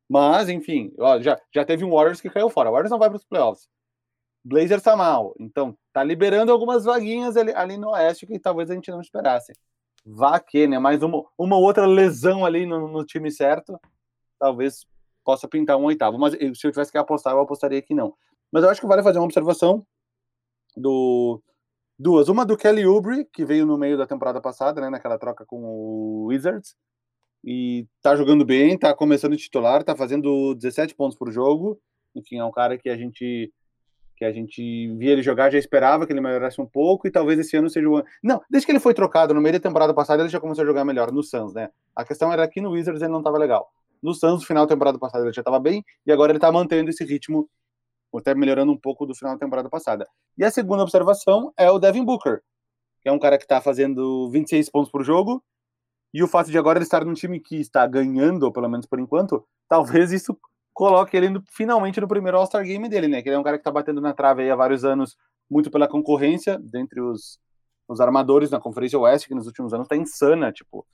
[0.08, 2.70] Mas, enfim, ó, já, já teve um Warriors que caiu fora.
[2.70, 3.68] O Warriors não vai para os playoffs.
[4.44, 5.34] Blazers tá mal.
[5.40, 9.54] Então, tá liberando algumas vaguinhas ali, ali no Oeste que talvez a gente não esperasse.
[10.06, 10.78] Vá que, né?
[10.78, 13.80] Mais uma, uma outra lesão ali no, no time certo.
[14.40, 14.86] Talvez
[15.24, 16.20] possa pintar um oitavo.
[16.20, 18.14] Mas se eu tivesse que apostar, eu apostaria que não.
[18.52, 19.86] Mas eu acho que vale fazer uma observação
[20.78, 21.42] do
[21.98, 22.30] duas.
[22.30, 25.64] Uma do Kelly Oubre, que veio no meio da temporada passada, né, naquela troca com
[25.64, 26.76] o Wizards,
[27.44, 31.80] e tá jogando bem, tá começando titular, tá fazendo 17 pontos por jogo.
[32.14, 33.52] Enfim, é um cara que a gente
[34.16, 37.38] que a gente via ele jogar, já esperava que ele melhorasse um pouco, e talvez
[37.40, 38.06] esse ano seja o ano.
[38.24, 40.66] Não, desde que ele foi trocado no meio da temporada passada, ele já começou a
[40.66, 41.70] jogar melhor no Suns, né?
[41.96, 43.70] A questão era que no Wizards ele não estava legal.
[44.02, 46.52] No Suns, no final da temporada passada, ele já estava bem, e agora ele está
[46.52, 47.50] mantendo esse ritmo,
[48.16, 50.08] até melhorando um pouco do final da temporada passada.
[50.38, 52.42] E a segunda observação é o Devin Booker,
[53.02, 55.44] que é um cara que está fazendo 26 pontos por jogo,
[56.14, 59.00] e o fato de agora ele estar num time que está ganhando, pelo menos por
[59.00, 60.38] enquanto, talvez isso
[60.76, 63.22] coloque ele no, finalmente no primeiro All-Star Game dele, né?
[63.22, 65.16] Que ele é um cara que tá batendo na trave aí há vários anos,
[65.50, 67.40] muito pela concorrência, dentre os,
[67.88, 70.86] os armadores na Conferência Oeste, que nos últimos anos tá insana, tipo.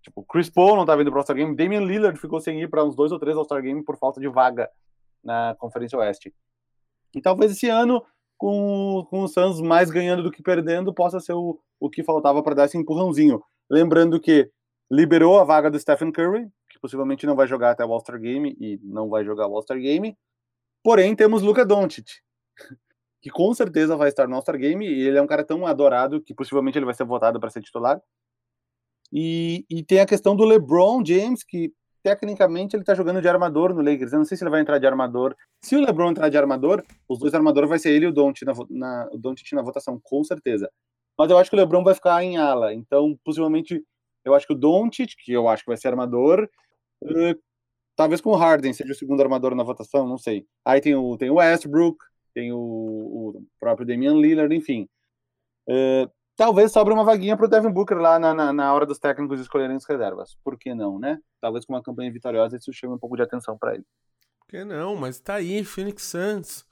[0.00, 2.84] Tipo, Chris Paul não tá vindo pro All-Star Game, Damian Lillard ficou sem ir para
[2.84, 4.70] uns dois ou três All-Star Game por falta de vaga
[5.24, 6.32] na Conferência Oeste.
[7.14, 8.04] E talvez esse ano,
[8.36, 12.42] com, com o Suns mais ganhando do que perdendo, possa ser o, o que faltava
[12.42, 13.42] para dar esse empurrãozinho.
[13.68, 14.50] Lembrando que
[14.90, 18.56] liberou a vaga do Stephen Curry, que possivelmente não vai jogar até o All-Star Game
[18.60, 20.16] e não vai jogar o All-Star Game.
[20.82, 22.06] Porém, temos Luca Doncic,
[23.20, 26.22] que com certeza vai estar no All-Star Game e ele é um cara tão adorado
[26.22, 28.00] que possivelmente ele vai ser votado para ser titular.
[29.12, 33.74] E, e, tem a questão do LeBron James, que tecnicamente ele está jogando de armador
[33.74, 34.12] no Lakers.
[34.12, 35.34] Eu não sei se ele vai entrar de armador.
[35.62, 38.46] Se o LeBron entrar de armador, os dois armadores vai ser ele e o Doncic
[38.46, 40.70] na, na, o Doncic na votação, com certeza.
[41.18, 43.82] Mas eu acho que o LeBron vai ficar em ala, então possivelmente
[44.24, 46.48] eu acho que o Doncic, que eu acho que vai ser armador,
[47.02, 47.42] uh,
[47.96, 50.46] talvez com o Harden seja o segundo armador na votação, não sei.
[50.64, 51.98] Aí tem o, tem o Westbrook,
[52.34, 54.88] tem o, o próprio Damian Lillard, enfim.
[55.68, 58.98] Uh, talvez sobre uma vaguinha para o Devin Booker lá na, na, na, hora dos
[58.98, 60.36] técnicos escolherem as reservas.
[60.42, 61.18] Por que não, né?
[61.40, 63.84] Talvez com uma campanha vitoriosa isso chame um pouco de atenção para ele.
[64.40, 64.96] Por que não?
[64.96, 66.66] Mas tá aí, Phoenix Suns.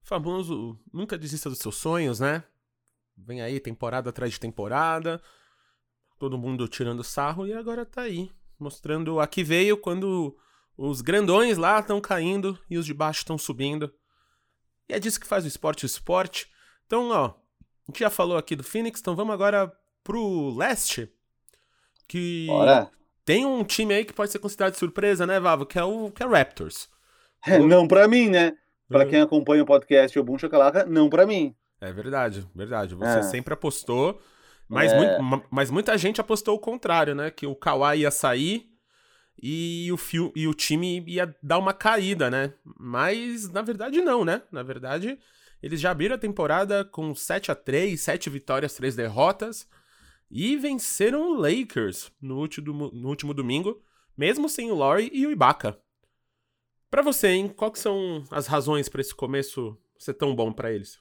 [0.00, 2.42] Famoso, nunca desista dos seus sonhos, né?
[3.16, 5.20] Vem aí temporada atrás de temporada
[6.18, 10.36] todo mundo tirando sarro e agora tá aí, mostrando a que veio quando
[10.76, 13.92] os grandões lá estão caindo e os de baixo estão subindo.
[14.88, 16.48] E é disso que faz o esporte o esporte.
[16.86, 17.34] Então, ó, a
[17.88, 21.12] gente já falou aqui do Phoenix, então vamos agora pro leste,
[22.06, 22.90] que Bora.
[23.24, 26.10] tem um time aí que pode ser considerado de surpresa, né, Vavo, que é o
[26.10, 26.88] que é Raptors.
[27.46, 28.56] É, não para mim, né?
[28.88, 29.10] Para uhum.
[29.10, 31.54] quem acompanha o podcast o Boom Chacalaca, não para mim.
[31.80, 32.94] É verdade, verdade.
[32.94, 33.22] Você é.
[33.22, 34.20] sempre apostou
[34.68, 34.96] mas, é.
[34.96, 37.30] muito, mas muita gente apostou o contrário, né?
[37.30, 38.68] Que o Kawhi ia sair
[39.40, 42.52] e o, fio, e o time ia dar uma caída, né?
[42.78, 44.42] Mas na verdade não, né?
[44.50, 45.18] Na verdade,
[45.62, 49.68] eles já abriram a temporada com 7 a 3 7 vitórias, 3 derrotas.
[50.30, 53.82] E venceram o Lakers no último, no último domingo,
[54.16, 55.78] mesmo sem o Laurie e o Ibaka.
[56.90, 57.48] Para você, hein?
[57.48, 60.98] Quais são as razões para esse começo ser tão bom para eles?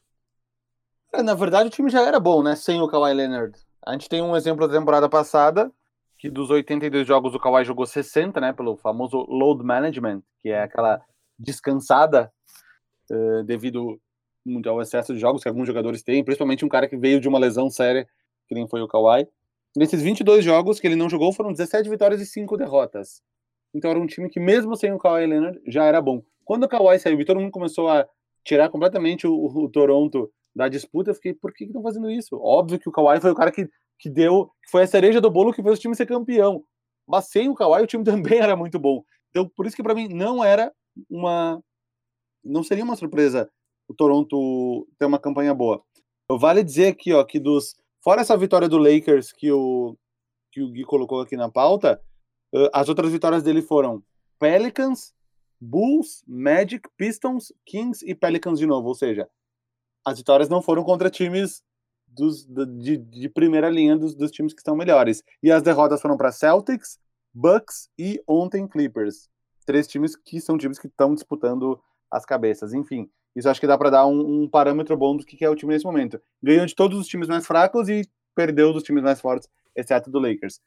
[1.18, 2.56] É, na verdade, o time já era bom, né?
[2.56, 3.58] Sem o Kawhi Leonard.
[3.84, 5.72] A gente tem um exemplo da temporada passada,
[6.16, 8.54] que dos 82 jogos o Kawhi jogou 60, né?
[8.54, 11.02] Pelo famoso load management, que é aquela
[11.40, 12.32] descansada
[13.12, 14.00] uh, devido
[14.68, 17.40] ao excesso de jogos que alguns jogadores têm, principalmente um cara que veio de uma
[17.40, 18.08] lesão séria,
[18.48, 19.28] que nem foi o Kawhi.
[19.76, 23.24] Nesses 22 jogos que ele não jogou, foram 17 vitórias e 5 derrotas.
[23.74, 26.22] Então era um time que, mesmo sem o Kawhi Leonard, já era bom.
[26.46, 28.08] Quando o Kawhi saiu e todo mundo começou a
[28.44, 32.36] tirar completamente o, o Toronto da disputa, eu fiquei, por que estão fazendo isso?
[32.42, 35.30] Óbvio que o Kawhi foi o cara que, que deu, que foi a cereja do
[35.30, 36.64] bolo que fez o time ser campeão.
[37.08, 39.04] Mas sem o Kawhi, o time também era muito bom.
[39.30, 40.74] Então, por isso que para mim não era
[41.08, 41.62] uma.
[42.44, 43.50] Não seria uma surpresa
[43.88, 45.84] o Toronto ter uma campanha boa.
[46.30, 47.76] Vale dizer aqui, ó, que dos.
[48.04, 49.96] Fora essa vitória do Lakers que o,
[50.52, 52.02] que o Gui colocou aqui na pauta,
[52.74, 54.04] as outras vitórias dele foram
[54.40, 55.14] Pelicans,
[55.62, 58.88] Bulls, Magic, Pistons, Kings e Pelicans de novo.
[58.88, 59.30] Ou seja,
[60.08, 61.62] as vitórias não foram contra times
[62.08, 65.22] dos, de, de primeira linha dos, dos, times que estão melhores.
[65.44, 66.98] E as derrotas foram para Celtics,
[67.34, 69.28] Bucks e ontem Clippers.
[69.66, 71.78] Três times que são times que estão disputando
[72.10, 72.74] as cabeças.
[72.74, 75.56] Enfim, isso acho que dá para dar um, um, parâmetro bom do que é o
[75.56, 76.22] time nesse momento.
[76.42, 80.20] Ganhou de todos os times mais fracos e perdeu dos times mais fortes, exceto do
[80.20, 80.62] Lakers.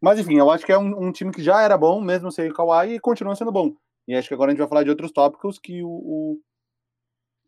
[0.00, 2.48] Mas enfim, eu acho que é um, um time que já era bom, mesmo sem
[2.52, 3.74] Kawhi, e continua sendo bom.
[4.06, 6.38] E acho que agora a gente vai falar de outros tópicos que o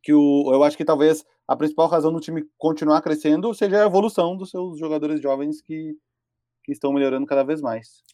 [0.07, 3.87] que o, eu acho que talvez a principal razão do time continuar crescendo seja a
[3.87, 5.97] evolução dos seus jogadores jovens que,
[6.63, 8.05] que estão melhorando cada vez mais.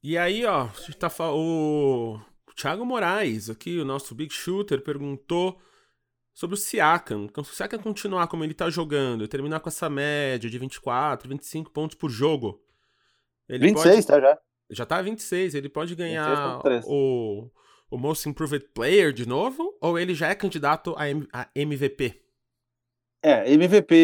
[0.00, 0.68] E aí, ó,
[1.00, 2.20] tá o
[2.54, 5.60] Thiago Moraes, aqui, o nosso Big Shooter, perguntou
[6.32, 7.24] sobre o Siakam.
[7.24, 11.28] Então, se o Siakam continuar como ele tá jogando, terminar com essa média de 24,
[11.28, 12.62] 25 pontos por jogo.
[13.48, 14.06] Ele 26, pode...
[14.06, 14.38] tá já?
[14.70, 17.50] Já tá 26, ele pode ganhar o,
[17.94, 19.72] o Most Improved Player de novo?
[19.80, 21.28] Ou ele já é candidato a, M...
[21.32, 22.20] a MVP?
[23.22, 23.94] É, MVP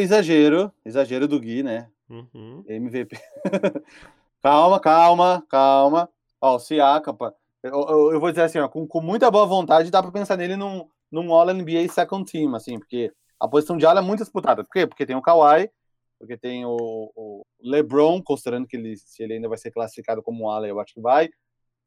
[0.00, 1.90] exagero, exagero do Gui, né?
[2.08, 2.64] Uhum.
[2.68, 3.18] MVP.
[4.40, 6.08] calma, calma, calma.
[6.40, 7.16] Ó, o Siakam,
[7.64, 10.36] eu, eu, eu, vou dizer assim, ó, com, com muita boa vontade, dá para pensar
[10.36, 14.62] nele num, num All-NBA Second Team, assim, porque a posição de ala é muito disputada.
[14.62, 14.86] Por quê?
[14.86, 15.68] Porque tem o Kawhi,
[16.16, 16.76] porque tem o,
[17.16, 20.94] o LeBron, considerando que ele, se ele ainda vai ser classificado como ala, eu acho
[20.94, 21.28] que vai.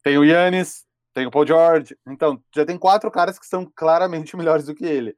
[0.03, 0.85] Tem o Yannis,
[1.15, 1.97] tem o Paul George.
[2.08, 5.15] Então, já tem quatro caras que são claramente melhores do que ele.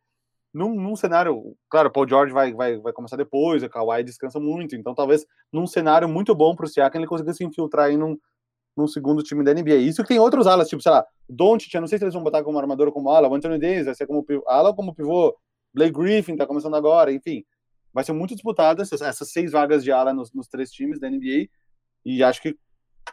[0.54, 4.40] Num, num cenário, claro, o Paul George vai, vai, vai começar depois, o Kawhi descansa
[4.40, 7.98] muito, então talvez num cenário muito bom para o Siakam ele consiga se infiltrar aí
[7.98, 8.18] num,
[8.76, 9.76] num segundo time da NBA.
[9.76, 12.24] Isso que tem outros alas, tipo, sei lá, Doncic, eu não sei se eles vão
[12.24, 14.96] botar como armador ou como ala, o Anthony Davis vai ser como ala ou como
[14.96, 15.36] pivô,
[15.74, 17.44] Blake Griffin tá começando agora, enfim.
[17.94, 21.10] Vai ser muito disputada essas, essas seis vagas de ala nos, nos, três times da
[21.10, 21.50] NBA
[22.06, 22.56] e acho que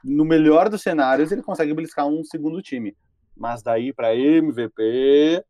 [0.03, 2.97] no melhor dos cenários ele consegue beliscar um segundo time.
[3.37, 5.45] Mas daí para MVP,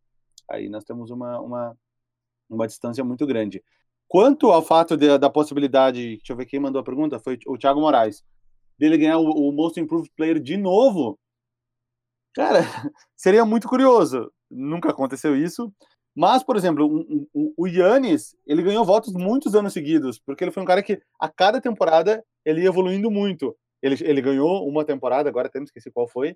[0.51, 1.77] aí nós temos uma, uma,
[2.49, 3.63] uma distância muito grande.
[4.09, 7.59] Quanto ao fato de, da possibilidade, deixa eu ver quem mandou a pergunta, foi o
[7.59, 8.23] Thiago Moraes
[8.79, 11.19] dele ganhar o, o Most Improved Player de novo,
[12.35, 12.61] cara,
[13.17, 14.31] seria muito curioso.
[14.51, 15.73] Nunca aconteceu isso.
[16.17, 16.89] Mas, por exemplo,
[17.57, 21.29] o Yannis, ele ganhou votos muitos anos seguidos, porque ele foi um cara que a
[21.29, 23.57] cada temporada ele ia evoluindo muito.
[23.85, 26.35] Ele, ele ganhou uma temporada, agora até me esqueci qual foi,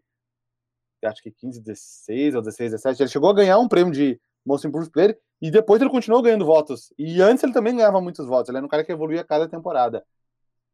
[1.02, 3.02] acho que 15, 16 ou 16, 17.
[3.02, 6.44] Ele chegou a ganhar um prêmio de Most Improved Player e depois ele continuou ganhando
[6.44, 6.92] votos.
[6.98, 8.50] E antes ele também ganhava muitos votos.
[8.50, 10.04] Ele era um cara que evoluía cada temporada.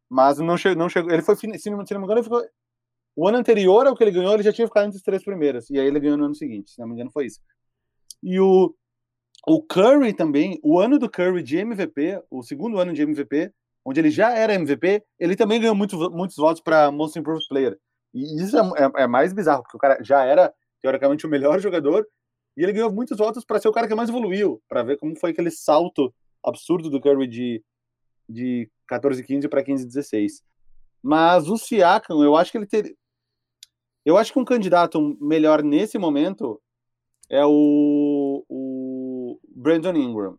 [0.08, 1.12] Mas não, che não chegou.
[1.12, 2.44] Ele foi, se não me engano, ele ficou.
[3.14, 5.70] O ano anterior ao que ele ganhou, ele já tinha ficado entre os três primeiros.
[5.70, 7.40] E aí ele ganhou no ano seguinte, se não me engano, foi isso.
[8.20, 8.74] E o,
[9.46, 13.52] o Curry também, o ano do Curry de MVP, o segundo ano de MVP,
[13.84, 17.78] onde ele já era MVP, ele também ganhou muito, muitos votos para Most Improved Player.
[18.12, 21.60] E isso é, é, é, mais bizarro, porque o cara já era, teoricamente, o melhor
[21.60, 22.06] jogador,
[22.56, 25.18] e ele ganhou muitos votos para ser o cara que mais evoluiu, para ver como
[25.18, 27.64] foi aquele salto absurdo do Curry de,
[28.28, 30.42] de 14 15 para 15 16.
[31.02, 32.94] Mas o Siakam, eu acho que ele teria
[34.04, 36.60] eu acho que um candidato melhor nesse momento
[37.30, 40.38] é o, o Brandon Ingram.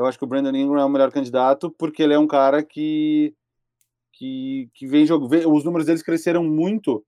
[0.00, 2.62] Eu acho que o Brandon Ingram é o melhor candidato porque ele é um cara
[2.62, 3.34] que
[4.14, 5.50] que, que vem jogando.
[5.50, 7.04] Os números deles cresceram muito.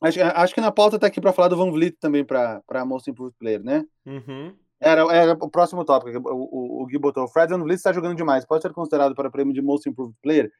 [0.00, 3.08] Acho, acho que na pauta tá aqui para falar do Van Vliet também para Most
[3.08, 3.84] Improved Player, né?
[4.04, 4.52] Uhum.
[4.80, 6.18] Era, era o próximo tópico.
[6.28, 7.22] O, o, o Gui botou.
[7.22, 8.44] O Fred Van Vliet está jogando demais.
[8.44, 10.50] Pode ser considerado para o prêmio de Most Improved Player?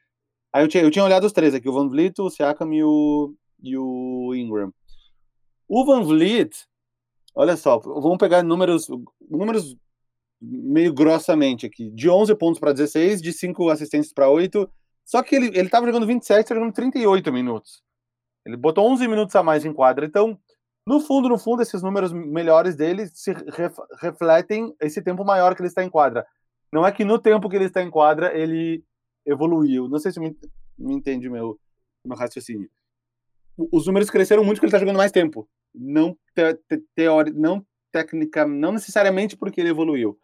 [0.53, 2.85] Aí eu tinha, eu tinha olhado os três aqui: o Van Vliet, o Siakam e
[2.85, 4.73] o, e o Ingram.
[5.69, 6.55] O Van Vliet,
[7.35, 8.87] olha só, vamos pegar números,
[9.29, 9.77] números
[10.43, 14.69] meio grossamente aqui: de 11 pontos para 16, de 5 assistências para 8.
[15.05, 17.83] Só que ele, ele tava jogando 27, tá jogando 38 minutos.
[18.45, 20.05] Ele botou 11 minutos a mais em quadra.
[20.05, 20.39] Então,
[20.87, 25.63] no fundo, no fundo, esses números melhores dele se ref, refletem esse tempo maior que
[25.63, 26.27] ele está em quadra.
[26.73, 28.85] Não é que no tempo que ele está em quadra ele
[29.25, 29.89] evoluiu.
[29.89, 30.37] Não sei se me,
[30.77, 31.59] me entende meu,
[32.05, 32.69] meu raciocínio.
[33.71, 35.49] Os números cresceram muito porque ele está jogando mais tempo.
[35.75, 40.19] Não te, te, teori, não técnica, não necessariamente porque ele evoluiu.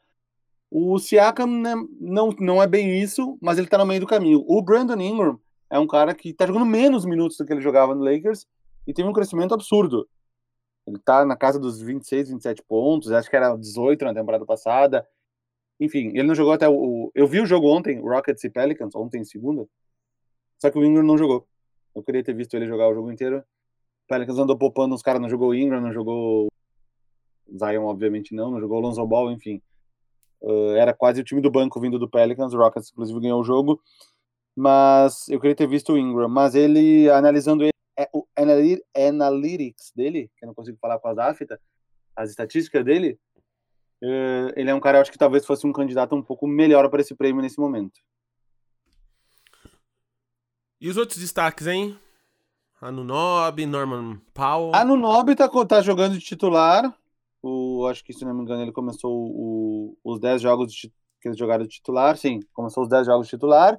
[0.71, 4.45] O Siakam né, não, não é bem isso, mas ele está no meio do caminho.
[4.47, 7.95] O Brandon Ingram é um cara que está jogando menos minutos do que ele jogava
[7.95, 8.47] no Lakers
[8.87, 10.09] e teve um crescimento absurdo.
[10.87, 15.07] Ele tá na casa dos 26, 27 pontos, acho que era 18 na temporada passada.
[15.81, 17.11] Enfim, ele não jogou até o.
[17.15, 19.67] Eu vi o jogo ontem, Rockets e Pelicans, ontem, segunda.
[20.59, 21.47] Só que o Ingram não jogou.
[21.95, 23.39] Eu queria ter visto ele jogar o jogo inteiro.
[23.39, 26.49] O Pelicans andou poupando os caras, não jogou o Ingram, não jogou.
[27.51, 29.63] Zion, obviamente, não, não jogou o Lonzo Ball, enfim.
[30.41, 32.55] Uh, era quase o time do banco vindo do Pelicans.
[32.55, 33.81] O Rockets, inclusive, ganhou o jogo.
[34.57, 36.29] Mas eu queria ter visto o Ingram.
[36.29, 41.19] Mas ele, analisando ele, é, o analytics dele, que eu não consigo falar com as
[41.19, 41.61] afta,
[42.15, 43.19] as estatísticas dele,
[44.03, 46.89] é, ele é um cara, eu acho que talvez fosse um candidato um pouco melhor
[46.89, 48.01] para esse prêmio nesse momento.
[50.81, 51.99] E os outros destaques, hein?
[52.81, 54.73] Anunob, Norman Powell.
[54.75, 56.97] Anunob tá, tá jogando de titular.
[57.43, 61.29] O, acho que, se não me engano, ele começou o, os 10 jogos de, que
[61.29, 62.17] eles jogaram de titular.
[62.17, 63.79] Sim, começou os 10 jogos de titular.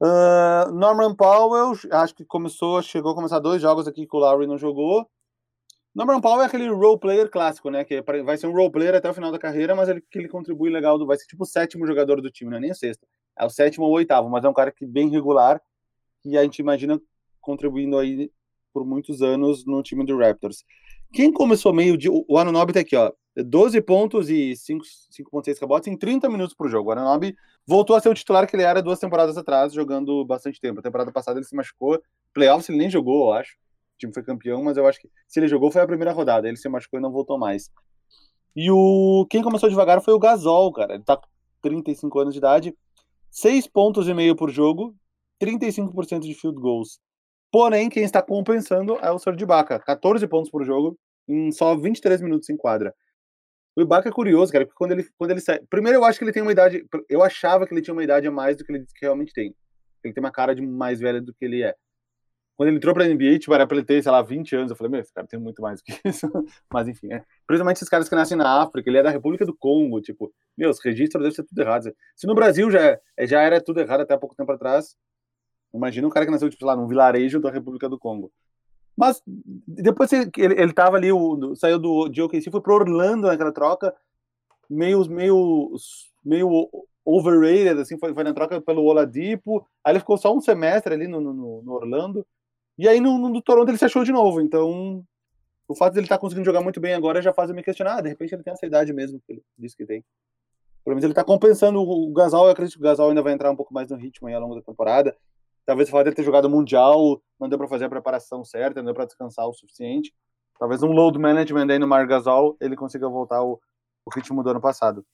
[0.00, 4.46] Uh, Norman Powell, acho que começou, chegou a começar dois jogos aqui que o Lowry
[4.46, 5.08] não jogou.
[5.94, 7.84] Norman Powell é aquele role player clássico, né?
[7.84, 10.18] Que é vai ser um role player até o final da carreira, mas ele, que
[10.18, 12.70] ele contribui legal, do, vai ser tipo o sétimo jogador do time, não é nem
[12.70, 13.06] o sexto.
[13.36, 15.60] É o sétimo ou oitavo, mas é um cara que bem regular
[16.24, 17.00] e a gente imagina
[17.40, 18.30] contribuindo aí
[18.72, 20.64] por muitos anos no time do Raptors.
[21.12, 22.08] Quem começou meio de.
[22.08, 23.12] O Anunobi tá aqui, ó.
[23.36, 26.90] 12 pontos e 5,6 rebotes em 30 minutos por jogo.
[26.90, 30.60] O Anunobi voltou a ser o titular que ele era duas temporadas atrás, jogando bastante
[30.60, 30.80] tempo.
[30.80, 32.00] A temporada passada ele se machucou.
[32.34, 33.52] Playoffs ele nem jogou, eu acho.
[33.52, 36.48] O time foi campeão, mas eu acho que se ele jogou foi a primeira rodada.
[36.48, 37.70] Ele se machucou e não voltou mais.
[38.54, 40.94] E o quem começou devagar foi o Gasol, cara.
[40.94, 41.28] Ele tá com
[41.62, 42.74] 35 anos de idade,
[43.30, 44.94] 6 pontos e meio por jogo,
[45.40, 46.98] 35% de field goals.
[47.50, 52.20] Porém, quem está compensando é o Serge Ibaka, 14 pontos por jogo em só 23
[52.20, 52.94] minutos em quadra.
[53.76, 55.60] O Ibaka é curioso, cara, porque quando ele, quando ele sai.
[55.70, 56.84] Primeiro, eu acho que ele tem uma idade.
[57.08, 59.54] Eu achava que ele tinha uma idade a mais do que ele que realmente tem.
[60.02, 61.74] Ele tem uma cara de mais velho do que ele é.
[62.56, 64.70] Quando ele entrou pra NBA, tipo, era pra ele ter, sei lá, 20 anos.
[64.72, 66.28] Eu falei, meu, esse cara tem muito mais do que isso.
[66.72, 67.22] Mas enfim, é.
[67.46, 70.70] Principalmente esses caras que nascem na África, ele é da República do Congo, tipo, meu,
[70.70, 71.94] os registros devem ser tudo errado.
[72.16, 74.96] Se no Brasil já, já era tudo errado até pouco tempo atrás,
[75.72, 78.32] Imagina um cara que nasceu, tipo, lá, num vilarejo da República do Congo.
[78.96, 79.22] Mas
[79.66, 83.94] depois ele, ele tava ali, o, saiu do de OKC, foi pro Orlando naquela troca,
[84.68, 85.70] meio, meio,
[86.24, 86.68] meio
[87.04, 91.06] overrated, assim, foi, foi na troca pelo Oladipo, aí ele ficou só um semestre ali
[91.06, 92.26] no, no, no Orlando,
[92.76, 95.04] e aí no, no, Toronto ele se achou de novo, então
[95.68, 97.62] o fato de ele estar tá conseguindo jogar muito bem agora já faz eu me
[97.62, 100.04] questionar, ah, de repente ele tem essa idade mesmo, que ele disse que tem.
[100.84, 103.50] Pelo menos ele está compensando o Gasol, eu acredito que o Gasol ainda vai entrar
[103.50, 105.16] um pouco mais no ritmo aí ao longo da temporada,
[105.68, 108.86] Talvez o fato dele ter jogado Mundial não deu para fazer a preparação certa, não
[108.86, 110.14] deu para descansar o suficiente.
[110.58, 113.60] Talvez um load management aí no Margasol ele consiga voltar ao,
[114.06, 115.04] ao ritmo do ano passado.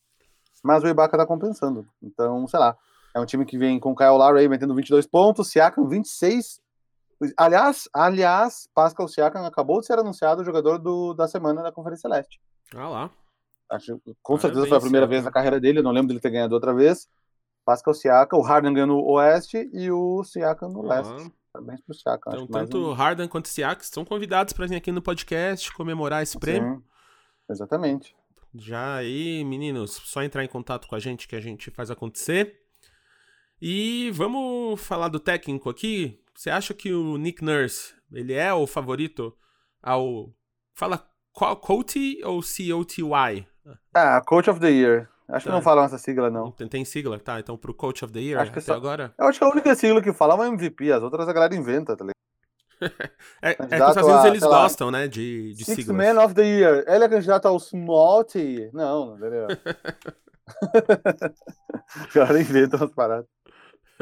[0.62, 1.84] Mas o Ibaka tá compensando.
[2.00, 2.78] Então, sei lá.
[3.16, 6.60] É um time que vem com o Kyle Lowry metendo 22 pontos, Siakam 26.
[7.36, 12.08] Aliás, aliás, Pascal Siakam acabou de ser anunciado o jogador do, da semana da Conferência
[12.08, 12.40] Leste.
[12.76, 13.10] Ah lá.
[13.68, 16.54] Acho, com certeza foi a primeira vez na carreira dele, não lembro dele ter ganhado
[16.54, 17.08] outra vez.
[17.64, 20.88] Pascal Siakam, o Harden ganhou no oeste e o Siakam no uhum.
[20.88, 21.32] leste.
[21.52, 22.32] Parabéns pro Siakam.
[22.32, 22.92] Então, tanto o um...
[22.92, 26.76] Harden quanto o Siakam estão convidados para vir aqui no podcast comemorar esse prêmio.
[26.76, 26.82] Sim,
[27.50, 28.14] exatamente.
[28.54, 32.60] Já aí, meninos, só entrar em contato com a gente que a gente faz acontecer.
[33.60, 36.20] E vamos falar do técnico aqui.
[36.34, 39.34] Você acha que o Nick Nurse, ele é o favorito
[39.82, 40.32] ao...
[40.74, 43.46] Fala Coty ou C-O-T-Y?
[43.94, 45.08] Ah, Coach of the Year.
[45.28, 45.50] Acho tá.
[45.50, 46.50] que não falam essa sigla, não.
[46.50, 47.40] Tem, tem, sigla, tá?
[47.40, 48.74] Então pro Coach of the Year, acho que até só...
[48.74, 49.14] agora?
[49.18, 51.96] Eu acho que a única sigla que fala é MVP, as outras a galera inventa,
[51.96, 52.14] tá ligado?
[53.40, 55.96] é, é que os Estados eles gostam, né, de, de Six siglas.
[55.96, 56.84] Man of the Year.
[56.86, 58.70] Ele é candidato ao Small T.
[58.72, 59.46] Não, entendeu?
[62.04, 63.26] o cara inventa umas paradas.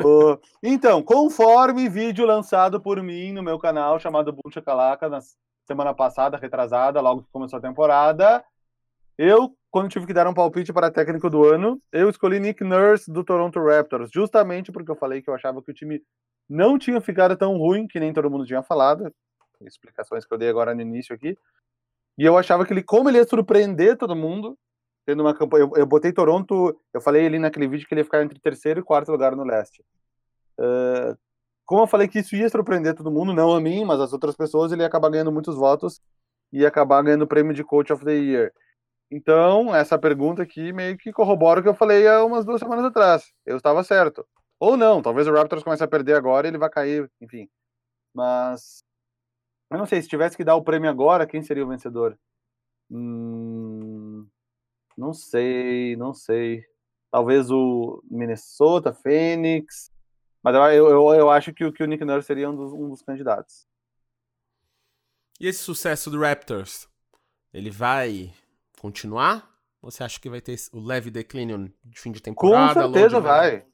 [0.03, 5.21] oh, então, conforme vídeo lançado por mim no meu canal chamado Buncha Calaca na
[5.67, 8.45] semana passada, retrasada, logo que começou a temporada,
[9.17, 13.11] eu quando tive que dar um palpite para técnico do ano, eu escolhi Nick Nurse
[13.11, 16.03] do Toronto Raptors, justamente porque eu falei que eu achava que o time
[16.47, 19.11] não tinha ficado tão ruim que nem todo mundo tinha falado.
[19.63, 21.39] Explicações que eu dei agora no início aqui.
[22.19, 24.59] E eu achava que ele, como ele ia surpreender todo mundo,
[25.07, 25.65] tendo uma campanha.
[25.65, 28.81] Eu, eu botei Toronto, eu falei ali naquele vídeo que ele ia ficar entre terceiro
[28.81, 29.83] e quarto lugar no leste.
[30.59, 31.17] Uh,
[31.65, 34.37] como eu falei que isso ia surpreender todo mundo, não a mim, mas as outras
[34.37, 35.99] pessoas, ele ia acabar ganhando muitos votos
[36.53, 38.53] e ia acabar ganhando o prêmio de Coach of the Year.
[39.11, 42.85] Então, essa pergunta aqui meio que corrobora o que eu falei há umas duas semanas
[42.85, 43.33] atrás.
[43.45, 44.27] Eu estava certo.
[44.59, 47.49] Ou não, talvez o Raptors comece a perder agora e ele vai cair, enfim.
[48.15, 48.85] Mas.
[49.71, 52.19] Eu não sei, se tivesse que dar o prêmio agora, quem seria o vencedor?
[52.91, 54.27] Hum,
[54.97, 56.65] não sei, não sei.
[57.11, 59.91] Talvez o Minnesota, Phoenix.
[60.43, 63.03] Mas eu, eu, eu acho que, que o Nick Nurse seria um dos, um dos
[63.03, 63.67] candidatos.
[65.41, 66.89] E esse sucesso do Raptors?
[67.53, 68.33] Ele vai
[68.83, 69.49] continuar?
[69.81, 72.75] Você acha que vai ter o leve declínio de fim de temporada?
[72.75, 73.65] Com certeza vai.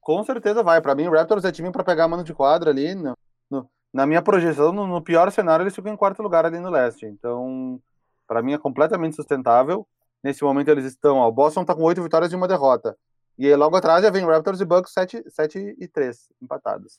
[0.00, 0.80] Com certeza vai.
[0.80, 2.94] Para mim, o Raptors é time para pegar a mano de quadra ali.
[2.94, 3.16] No,
[3.50, 6.70] no, na minha projeção, no, no, pior cenário, eles ficam em quarto lugar ali no
[6.70, 7.04] leste.
[7.04, 7.80] Então,
[8.28, 9.86] para mim é completamente sustentável.
[10.22, 12.96] Nesse momento eles estão, ó, o Boston tá com oito vitórias e uma derrota.
[13.36, 16.98] E aí, logo atrás já vem Raptors e Bucks 7, 7 e 3 empatados.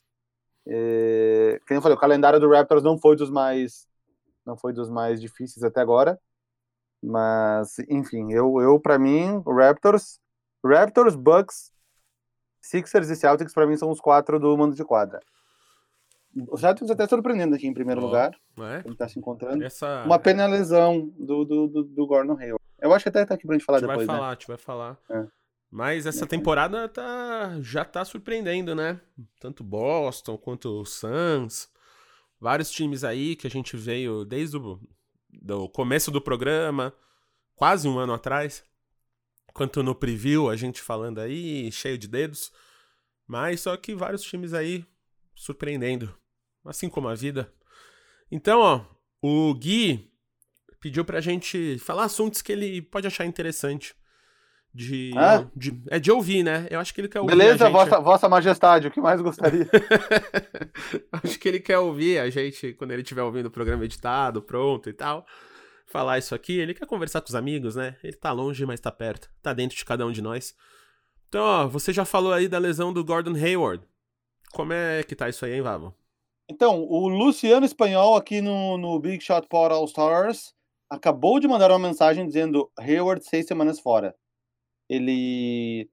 [0.66, 3.88] E, como eu falei, o calendário do Raptors não foi dos mais
[4.44, 6.18] não foi dos mais difíceis até agora.
[7.02, 10.20] Mas, enfim, eu, eu para mim, Raptors,
[10.64, 11.72] Raptors, Bucks,
[12.60, 15.20] Sixers e Celtics, para mim, são os quatro do mando de quadra.
[16.48, 18.32] O Celtics até surpreendendo aqui em primeiro oh, lugar.
[18.58, 18.82] É?
[18.84, 19.64] Ele tá se encontrando.
[19.64, 20.04] Essa...
[20.04, 22.62] Uma pena lesão do, do, do, do Gordon Hayward.
[22.80, 24.06] Eu acho que até tá aqui pra gente falar a gente depois.
[24.06, 24.18] Vai né?
[24.18, 24.32] falar, né?
[24.32, 24.98] a gente vai falar.
[25.10, 25.26] É.
[25.70, 29.00] Mas essa temporada tá, já tá surpreendendo, né?
[29.38, 31.68] Tanto Boston quanto o Suns.
[32.40, 34.80] Vários times aí que a gente veio desde o
[35.32, 36.94] do começo do programa,
[37.54, 38.64] quase um ano atrás,
[39.52, 42.52] quanto no preview, a gente falando aí, cheio de dedos.
[43.26, 44.84] Mas só que vários times aí
[45.34, 46.14] surpreendendo,
[46.64, 47.52] assim como a vida.
[48.30, 48.84] Então, ó,
[49.22, 50.10] o Gui
[50.80, 53.94] pediu pra gente falar assuntos que ele pode achar interessante.
[54.72, 55.44] De, Ah?
[55.56, 56.66] de- é de ouvir, né?
[56.70, 57.32] Eu acho que ele quer ouvir.
[57.32, 57.72] a Beleza, gente...
[57.72, 59.68] vossa, vossa Majestade, o que mais gostaria?
[61.12, 64.88] Acho que ele quer ouvir a gente quando ele estiver ouvindo o programa editado, pronto
[64.88, 65.26] e tal.
[65.86, 66.58] Falar isso aqui.
[66.58, 67.96] Ele quer conversar com os amigos, né?
[68.02, 69.28] Ele tá longe, mas tá perto.
[69.42, 70.54] Tá dentro de cada um de nós.
[71.28, 73.84] Então, ó, você já falou aí da lesão do Gordon Hayward.
[74.52, 75.94] Como é que tá isso aí, hein, Vavo?
[76.48, 80.52] Então, o Luciano Espanhol aqui no, no Big Shot Pod All Stars
[80.88, 84.14] acabou de mandar uma mensagem dizendo Hayward seis semanas fora.
[84.90, 85.88] Ele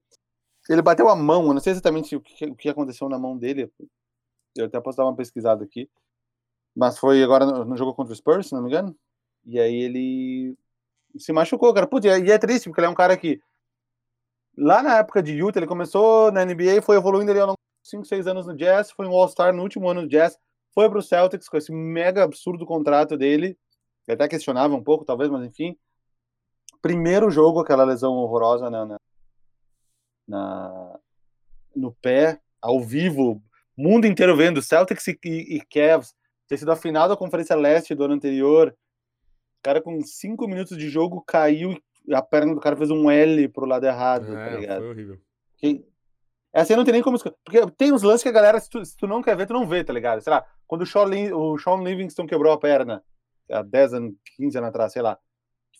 [0.68, 3.38] ele bateu a mão, eu não sei exatamente o que, o que aconteceu na mão
[3.38, 3.72] dele.
[4.56, 5.88] Eu até posso dar uma pesquisada aqui.
[6.76, 8.96] Mas foi agora no, no jogo contra o Spurs, se não me engano.
[9.46, 10.56] E aí ele
[11.18, 11.86] se machucou, cara.
[11.86, 13.40] Putz, e é- e é triste, porque ele é um cara que
[14.56, 17.88] lá na época de Utah, ele começou na NBA, foi evoluindo ali ao longo de
[17.90, 20.38] 5, 6 anos no Jazz, foi um All-Star no último ano do Jazz,
[20.74, 23.56] foi pro Celtics com esse mega absurdo contrato dele.
[24.06, 25.76] Eu até questionava um pouco, talvez, mas enfim.
[26.80, 28.98] Primeiro jogo, aquela lesão horrorosa na, na,
[30.26, 30.98] na-
[31.74, 33.42] no pé, ao vivo,
[33.76, 36.14] mundo inteiro vendo, Celtics e, e, Cavs,
[36.48, 38.74] ter sido a final da Conferência Leste do ano anterior.
[39.58, 41.76] O cara com cinco minutos de jogo caiu
[42.06, 44.78] e a perna do cara fez um L pro lado errado, tá ligado?
[44.80, 45.20] foi horrível.
[45.56, 45.84] Que...
[46.52, 47.18] Essa aí não tem nem como.
[47.44, 49.52] Porque tem uns lances que a galera, se tu, se tu não quer ver, tu
[49.52, 50.20] não vê, tá ligado?
[50.22, 53.04] Sei lá, quando o Sean, Lin- o Sean Livingston quebrou a perna,
[53.50, 55.18] há 10 anos, 15 anos atrás, sei lá.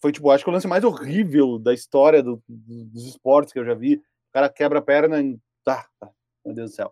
[0.01, 3.59] Foi, tipo, acho que o lance mais horrível da história do- do- dos esportes que
[3.59, 3.97] eu já vi.
[3.97, 5.39] O cara quebra a perna e.
[5.65, 6.09] Tá, tá,
[6.45, 6.91] meu Deus do céu.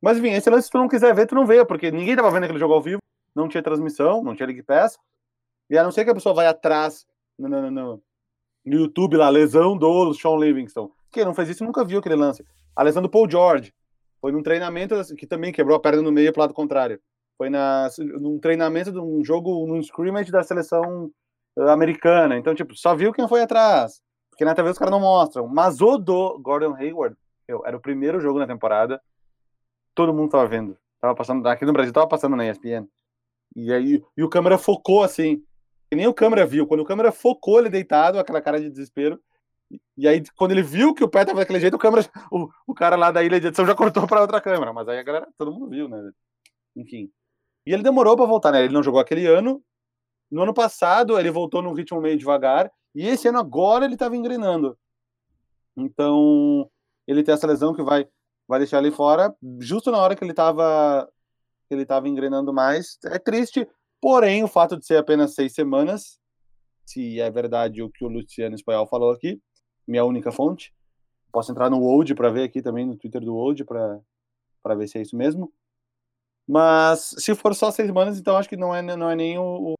[0.00, 2.30] Mas enfim, esse lance, se tu não quiser ver, tu não vê, porque ninguém tava
[2.30, 3.00] vendo aquele jogo ao vivo,
[3.34, 4.98] não tinha transmissão, não tinha League Pass.
[5.68, 7.06] E a não ser que a pessoa vai atrás
[7.38, 8.02] no, no, no,
[8.64, 10.90] no YouTube lá, lesão do Sean Livingston.
[11.10, 12.44] Quem não fez isso nunca viu aquele lance.
[12.74, 13.74] A lesão do Paul George.
[14.20, 17.00] Foi num treinamento que também quebrou a perna no meio pro lado contrário.
[17.36, 21.10] Foi na, num treinamento de um jogo, num scrimmage da seleção
[21.56, 22.36] americana.
[22.36, 24.02] Então, tipo, só viu quem foi atrás.
[24.30, 25.48] Porque na TV os caras não mostram.
[25.48, 27.16] Mas o do Gordon Hayward,
[27.48, 29.00] meu, era o primeiro jogo na temporada.
[29.94, 30.76] Todo mundo tava vendo.
[31.00, 32.86] Tava passando, aqui no Brasil tava passando na ESPN.
[33.54, 35.42] E aí, e o câmera focou assim.
[35.90, 36.66] E nem o câmera viu.
[36.66, 39.18] Quando o câmera focou ele deitado, aquela cara de desespero.
[39.96, 42.74] E aí, quando ele viu que o pé tava daquele jeito, o câmera, o, o
[42.74, 44.72] cara lá da ilha de edição já cortou para outra câmera.
[44.72, 46.10] Mas aí a galera, todo mundo viu, né?
[46.76, 47.10] Enfim.
[47.66, 48.62] E ele demorou para voltar, né?
[48.62, 49.62] Ele não jogou aquele ano.
[50.30, 52.70] No ano passado, ele voltou num ritmo meio devagar.
[52.94, 54.76] E esse ano agora ele tava engrenando.
[55.76, 56.68] Então,
[57.06, 58.08] ele tem essa lesão que vai,
[58.48, 61.08] vai deixar ele fora, justo na hora que ele tava,
[61.68, 62.98] que ele tava engrenando mais.
[63.04, 63.68] É triste,
[64.00, 66.18] porém, o fato de ser apenas seis semanas,
[66.86, 69.40] se é verdade o que o Luciano Espanhol falou aqui,
[69.86, 70.74] minha única fonte.
[71.30, 74.96] Posso entrar no Old para ver aqui também, no Twitter do Old, para ver se
[74.96, 75.52] é isso mesmo.
[76.48, 79.74] Mas se for só seis semanas, então acho que não é, não é nem o,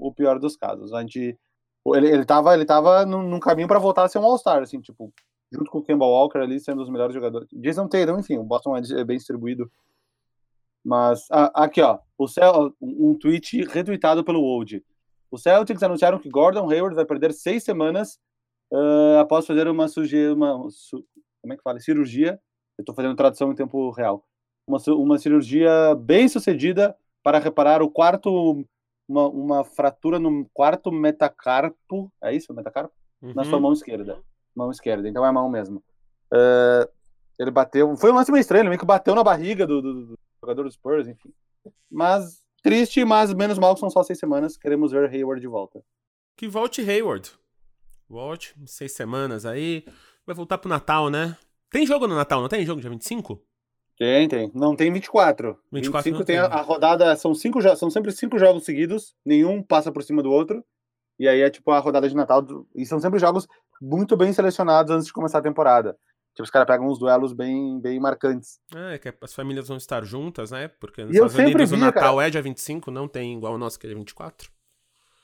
[0.00, 0.92] o pior dos casos.
[0.92, 1.38] A gente,
[1.86, 4.80] ele, ele tava, ele tava num, num caminho para voltar a ser um All-Star, assim,
[4.80, 5.12] tipo,
[5.52, 7.48] junto com o Kemba Walker ali, sendo os melhores jogadores.
[7.52, 9.70] Jason Tatum, enfim, o Boston é bem distribuído.
[10.84, 14.82] Mas, ah, aqui, ó, o Cel, um tweet retweetado pelo Old.
[15.30, 18.18] Os Celtics anunciaram que Gordon Hayward vai perder seis semanas
[18.72, 21.04] uh, após fazer uma, uma su,
[21.40, 21.78] como é que fala?
[21.80, 22.40] cirurgia.
[22.78, 24.24] Eu estou fazendo tradução em tempo real.
[24.66, 28.64] Uma, uma cirurgia bem sucedida para reparar o quarto,
[29.10, 32.12] uma, uma fratura no quarto metacarpo.
[32.22, 32.94] É isso, metacarpo?
[33.20, 33.34] Uhum.
[33.34, 34.22] Na sua mão esquerda.
[34.54, 35.82] Mão esquerda, então é a mão mesmo.
[36.32, 36.88] Uh,
[37.38, 37.96] ele bateu.
[37.96, 40.62] Foi um lance meio estranho, ele meio que bateu na barriga do, do, do jogador
[40.62, 41.32] do Spurs, enfim.
[41.90, 44.56] Mas triste, mas menos mal que são só seis semanas.
[44.56, 45.82] Queremos ver Hayward de volta.
[46.36, 47.32] Que volte Hayward.
[48.08, 49.84] Volte, seis semanas aí.
[50.24, 51.36] Vai voltar pro Natal, né?
[51.70, 53.40] Tem jogo no Natal, não tem jogo dia 25?
[54.00, 54.50] Tem, tem.
[54.54, 55.58] Não, tem 24.
[55.70, 59.92] 24 25 tem a, a, rodada, são cinco são sempre cinco jogos seguidos, nenhum passa
[59.92, 60.64] por cima do outro.
[61.18, 62.42] E aí é tipo a rodada de Natal.
[62.74, 63.46] E são sempre jogos
[63.78, 65.98] muito bem selecionados antes de começar a temporada.
[66.30, 68.58] Tipo, os caras pegam uns duelos bem, bem marcantes.
[68.74, 70.68] É, que as famílias vão estar juntas, né?
[70.80, 72.26] Porque nos eu Estados Unidos vi, o Natal cara...
[72.26, 74.50] é dia 25, não tem igual o nosso que é dia 24.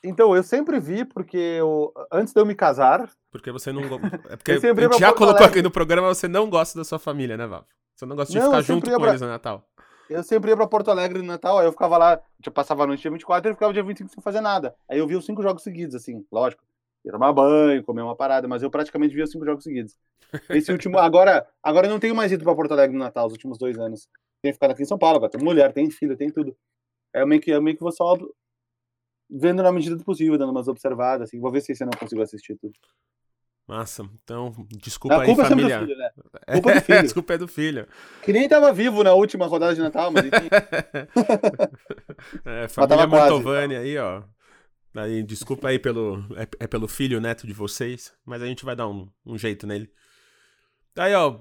[0.03, 3.09] Então, eu sempre vi, porque eu, antes de eu me casar.
[3.31, 3.81] Porque você não.
[4.29, 7.35] É porque a gente já colocou aqui no programa, você não gosta da sua família,
[7.35, 7.65] né, Val?
[7.97, 9.09] Você não gosta de não, ficar junto com pra...
[9.09, 9.67] eles no Natal.
[10.07, 12.87] Eu sempre ia pra Porto Alegre no Natal, aí eu ficava lá, eu passava a
[12.87, 14.75] noite dia 24 e ficava dia 25 sem fazer nada.
[14.87, 16.63] Aí eu vi os cinco jogos seguidos, assim, lógico.
[17.03, 19.97] Ia tomar banho, comer uma parada, mas eu praticamente via os cinco jogos seguidos.
[20.49, 20.97] Esse último.
[20.99, 23.77] Agora, agora eu não tenho mais ido pra Porto Alegre no Natal, os últimos dois
[23.79, 24.07] anos.
[24.43, 26.55] Tenho ficado aqui em São Paulo, tem mulher, tem filho, tem tudo.
[27.13, 28.15] É meio que, eu meio que vou só
[29.27, 31.39] vendo na medida do possível, dando umas observadas, assim.
[31.39, 32.73] Vou ver se esse eu não consigo assistir tudo.
[33.67, 34.09] Massa.
[34.23, 35.87] Então, desculpa A aí, culpa é sempre do família.
[35.87, 36.11] filho, né?
[36.53, 37.01] Culpa do filho.
[37.03, 37.87] desculpa é do filho.
[38.23, 40.47] Que nem tava vivo na última rodada de Natal, mas enfim.
[42.45, 43.05] É, família.
[43.07, 44.23] Mantovani aí, ó.
[44.95, 46.25] Aí, desculpa aí pelo.
[46.35, 49.67] É, é pelo filho neto de vocês, mas a gente vai dar um, um jeito
[49.67, 49.91] nele.
[50.97, 51.37] Aí, ó.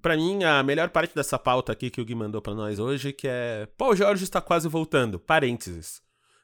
[0.00, 3.12] Pra mim, a melhor parte dessa pauta aqui que o Gui mandou pra nós hoje,
[3.12, 3.66] que é.
[3.76, 5.18] Paul Jorge está quase voltando.
[5.18, 6.00] Parênteses.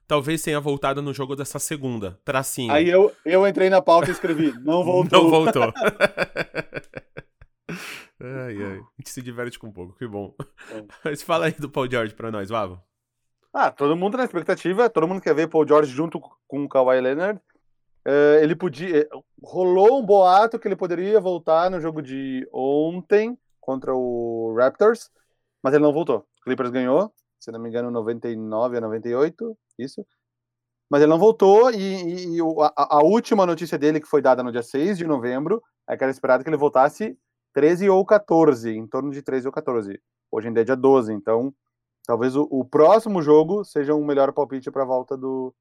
[0.06, 2.18] Talvez tenha voltado no jogo dessa segunda.
[2.24, 2.72] Tracinho.
[2.72, 5.22] Aí eu, eu entrei na pauta e escrevi, não voltou.
[5.24, 5.72] Não voltou.
[8.20, 8.78] ai, ai.
[8.78, 10.34] A gente se diverte com um pouco, que bom.
[10.70, 10.84] É.
[11.04, 12.80] Mas fala aí do Paul George pra nós, Vavo.
[13.52, 17.00] Ah, todo mundo na expectativa, todo mundo quer ver Paul George junto com o Kawhi
[17.00, 17.40] Leonard.
[18.06, 18.98] Eh, ele podia.
[19.02, 19.08] eh,
[19.42, 25.08] Rolou um boato que ele poderia voltar no jogo de ontem contra o Raptors,
[25.62, 26.18] mas ele não voltou.
[26.40, 30.06] O Clippers ganhou, se não me engano, 99 a 98, isso.
[30.90, 32.40] Mas ele não voltou e, e- e
[32.76, 36.04] a, a última notícia dele, que foi dada no dia 6 de novembro, é que
[36.04, 37.18] era esperado que ele voltasse
[37.52, 40.00] 13 ou 14, em torno de 13 ou 14.
[40.30, 41.54] Hoje em dia é dia 12, então
[42.06, 45.54] talvez o, o próximo jogo seja um melhor palpite para a volta do,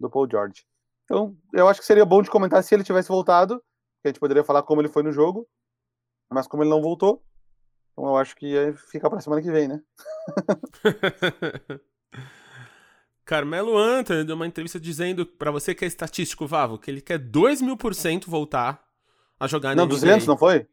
[0.00, 0.64] do Paul George.
[1.04, 3.58] Então, eu acho que seria bom de comentar se ele tivesse voltado,
[4.02, 5.46] que a gente poderia falar como ele foi no jogo,
[6.30, 7.22] mas como ele não voltou,
[7.92, 9.82] então eu acho que fica para semana que vem, né?
[13.24, 17.18] Carmelo Anthony deu uma entrevista dizendo pra você que é estatístico, Vavo, que ele quer
[17.18, 18.82] 2 mil por cento voltar
[19.38, 20.26] a jogar Não, na 200, NBA.
[20.32, 20.66] não foi?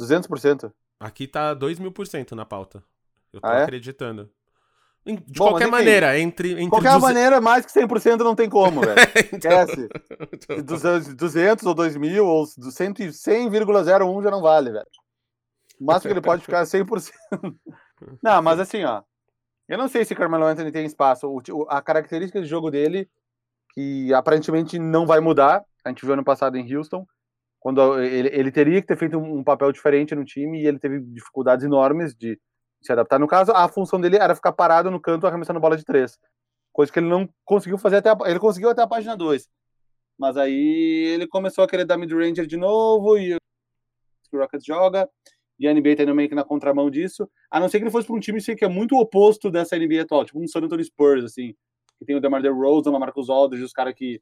[0.00, 0.72] 200%.
[1.00, 2.82] Aqui tá 2 mil por cento na pauta.
[3.32, 3.62] Eu tô Ah, é?
[3.62, 4.30] acreditando.
[5.06, 8.48] De Bom, qualquer maneira, entre, entre De qualquer 200 maneira, mais que 100% não tem
[8.50, 8.96] como, velho.
[9.32, 9.88] Então- Esquece.
[10.64, 14.86] 200, 200 ou 2 mil ou 100 e 100,01 já não vale, velho.
[15.80, 17.12] O máximo que ele pode ficar é 100%.
[18.22, 19.02] Não, mas assim, ó.
[19.68, 21.28] Eu não sei se Carmelo Anthony tem espaço.
[21.28, 23.08] O a característica de jogo dele,
[23.72, 25.64] que aparentemente não vai mudar.
[25.84, 27.06] A gente viu ano passado em Houston,
[27.60, 30.78] quando ele, ele teria que ter feito um, um papel diferente no time e ele
[30.78, 32.38] teve dificuldades enormes de
[32.80, 33.18] se adaptar.
[33.18, 36.18] No caso, a função dele era ficar parado no canto arremessando bola de três.
[36.72, 39.48] Coisa que ele não conseguiu fazer até a, ele conseguiu até a página 2.
[40.18, 45.08] Mas aí ele começou a querer dar mid-ranger de novo e o Rockets joga.
[45.58, 47.28] E a NBA tá indo meio que na contramão disso.
[47.50, 49.76] A não ser que ele fosse para um time assim, que é muito oposto dessa
[49.76, 51.54] NBA atual, tipo um San Antonio Spurs, assim,
[51.98, 54.20] que tem o DeMar DeRozan, o Marcus Aldridge, os caras que,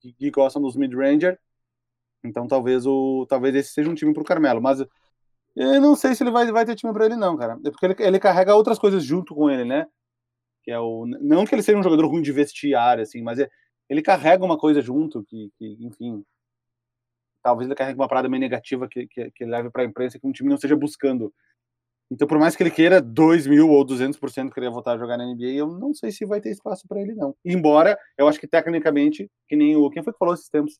[0.00, 1.38] que, que gostam dos mid-ranger.
[2.24, 4.80] Então talvez o talvez esse seja um time pro Carmelo, mas
[5.54, 7.58] eu não sei se ele vai, vai ter time para ele não, cara.
[7.64, 9.86] É porque ele, ele carrega outras coisas junto com ele, né?
[10.62, 13.48] Que é o não que ele seja um jogador ruim de vestiário assim, mas é,
[13.88, 16.24] ele carrega uma coisa junto que, que enfim,
[17.42, 20.18] talvez ele carregue uma parada meio negativa que, que, que ele leve para a imprensa
[20.18, 21.32] que um time não esteja buscando.
[22.10, 25.26] Então, por mais que ele queira 2 mil ou 200% querer voltar a jogar na
[25.26, 27.34] NBA, eu não sei se vai ter espaço para ele, não.
[27.44, 29.90] Embora, eu acho que tecnicamente, que nem o.
[29.90, 30.78] Quem foi que falou esses tempos?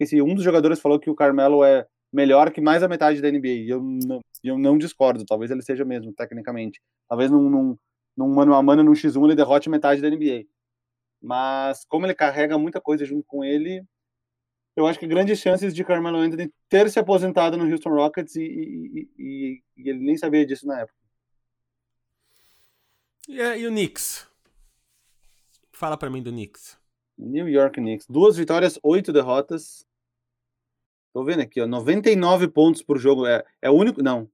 [0.00, 3.30] Esse, um dos jogadores falou que o Carmelo é melhor que mais a metade da
[3.30, 3.48] NBA.
[3.48, 6.80] E eu não, eu não discordo, talvez ele seja mesmo, tecnicamente.
[7.08, 7.76] Talvez num, num,
[8.16, 10.44] num mano a mano, num X1, ele derrote metade da NBA.
[11.20, 13.82] Mas, como ele carrega muita coisa junto com ele,
[14.78, 18.42] eu acho que grandes chances de Carmelo Anthony ter se aposentado no Houston Rockets e,
[18.42, 20.96] e, e, e ele nem sabia disso na época.
[23.28, 24.28] E, é, e o Knicks?
[25.72, 26.78] Fala pra mim do Knicks.
[27.18, 28.06] New York Knicks.
[28.08, 29.84] Duas vitórias, oito derrotas.
[31.12, 31.66] Tô vendo aqui, ó.
[31.66, 33.26] 99 pontos por jogo.
[33.26, 34.00] É, é o único.
[34.00, 34.30] Não.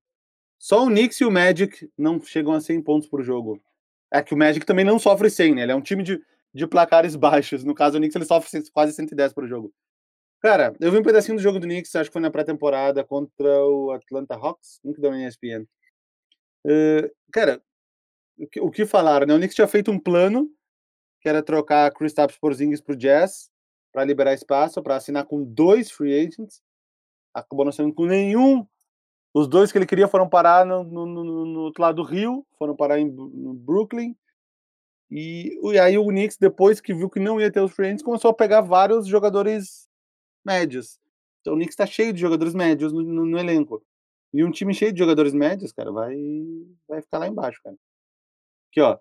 [0.59, 3.63] Só o Knicks e o Magic não chegam a 100 pontos por jogo.
[4.11, 5.63] É que o Magic também não sofre 100, né?
[5.63, 6.23] Ele é um time de,
[6.53, 7.65] de placares baixos.
[7.65, 9.73] No caso, o Knicks ele sofre quase 110 por jogo.
[10.45, 13.65] Cara, eu vi um pedacinho do jogo do Knicks, acho que foi na pré-temporada contra
[13.65, 15.67] o Atlanta Hawks, um que deu na ESPN.
[16.67, 17.63] Uh, cara,
[18.37, 19.33] o que, o que falaram, né?
[19.33, 20.47] O Knicks tinha feito um plano
[21.23, 23.51] que era trocar Kristaps Porzingis pro Jazz
[23.91, 26.61] para liberar espaço para assinar com dois free agents.
[27.33, 28.67] Acabou não sendo com nenhum.
[29.33, 32.47] Os dois que ele queria foram parar no, no, no, no outro lado do Rio,
[32.59, 34.15] foram parar em Brooklyn.
[35.11, 38.03] E, e aí o Knicks, depois que viu que não ia ter os free agents,
[38.03, 39.89] começou a pegar vários jogadores
[40.45, 40.99] médios.
[41.41, 43.85] Então o Knicks está cheio de jogadores médios no, no, no, elenco.
[44.33, 46.17] E um time cheio de jogadores médios, cara, vai,
[46.89, 47.77] vai ficar lá embaixo, cara.
[48.71, 48.99] Aqui, ó.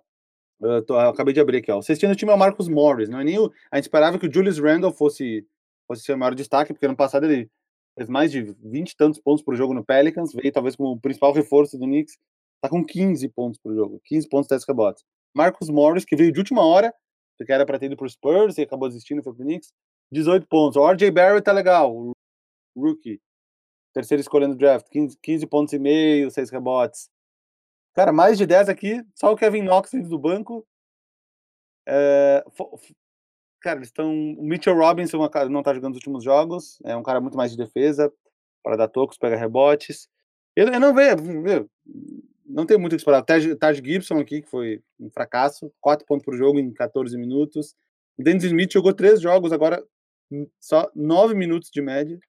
[0.62, 1.80] Eu, tô, eu acabei de abrir aqui, ó.
[1.80, 3.10] O sextinho do time é o Marcus Morris.
[3.10, 5.46] Não é nem o, a gente esperava que o Julius Randle fosse,
[5.88, 7.50] fosse ser o maior destaque, porque ano passado ele
[7.96, 11.00] fez mais de 20 e tantos pontos por jogo no Pelicans, veio talvez como o
[11.00, 12.18] principal reforço do Knicks,
[12.62, 15.04] tá com 15 pontos por jogo, 15 pontos, 10 rebotes.
[15.36, 16.94] Marcus Morris, que veio de última hora,
[17.38, 19.74] porque era para ter ido pro Spurs e acabou desistindo foi pro Knicks,
[20.12, 20.78] 18 pontos.
[20.78, 22.12] O RJ Barrett tá legal, o
[22.76, 23.22] rookie,
[23.93, 27.10] terceiro escolhendo draft, 15, 15 pontos e meio, 6 rebotes.
[27.93, 30.66] Cara, mais de 10 aqui, só o Kevin Knox dentro do banco.
[31.88, 32.43] É,
[33.62, 34.12] cara, eles estão.
[34.12, 36.80] O Mitchell Robinson cara- não tá jogando os últimos jogos.
[36.84, 38.12] É um cara muito mais de defesa,
[38.64, 40.08] para dar tocos, pega rebotes.
[40.56, 41.70] Eu, eu não vejo.
[42.45, 43.24] Não tem muito o que esperar.
[43.24, 47.76] Taj, Taj Gibson aqui, que foi um fracasso, 4 pontos por jogo em 14 minutos.
[48.18, 49.84] O Dennis Smith jogou três jogos, agora
[50.59, 52.19] só 9 minutos de média.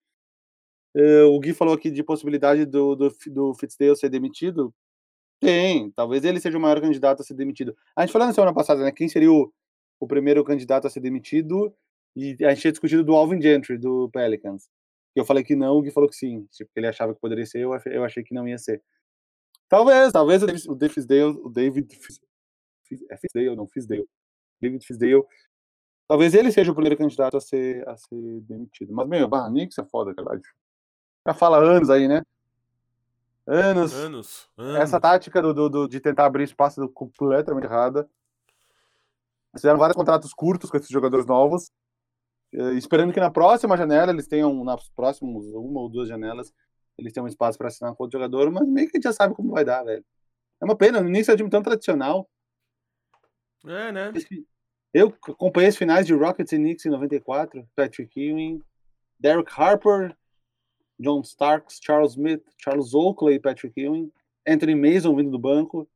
[0.97, 4.72] Eh, o Gui falou aqui de possibilidade do, do, do Fitzdale ser demitido.
[5.40, 7.76] Tem, talvez ele seja o maior candidato a ser demitido.
[7.97, 8.92] A gente falou na semana passada, né?
[8.92, 9.53] Quem seria o,
[10.01, 11.74] o primeiro candidato a ser demitido?
[12.16, 14.68] E a gente tinha discutido do Alvin Gentry, do Pelicans.
[15.16, 16.47] Eu falei que não, o Gui falou que sim.
[16.53, 18.80] Tipo, ele achava que poderia ser, eu eu achei que não ia ser.
[19.68, 22.20] Talvez, talvez o David, Fisdale, o David Fis-
[22.84, 24.07] Fis- é Fisdale, não, Fisdale.
[24.61, 25.24] David Fisdale.
[26.07, 28.93] Talvez ele seja o primeiro candidato a ser, a ser demitido.
[28.93, 30.41] Mas, meu, bah, Knicks é foda, cara.
[31.27, 32.23] Já fala anos aí, né?
[33.47, 33.93] Anos.
[33.95, 34.49] Anos.
[34.59, 35.03] Essa anos.
[35.03, 38.09] tática do, do- do- de tentar abrir espaço deu completamente errada.
[39.55, 41.71] Fizeram vários contratos curtos com esses jogadores novos,
[42.53, 46.53] eh, esperando que na próxima janela eles tenham, nas próximas uma ou duas janelas,
[46.99, 49.35] eles tenham espaço para assinar com outro jogador, mas meio que a gente já sabe
[49.35, 50.05] como vai dar, velho.
[50.61, 52.29] É uma pena, o Knicks é um time tão tradicional.
[53.67, 54.13] É, né?
[54.95, 58.62] Eu acompanhei as finais de Rockets e Knicks em 94, Patrick Ewing,
[59.18, 60.16] Derek Harper,
[61.01, 64.12] John Starks, Charles Smith, Charles Oakley e Patrick Ewing,
[64.47, 65.88] Anthony Mason vindo do banco.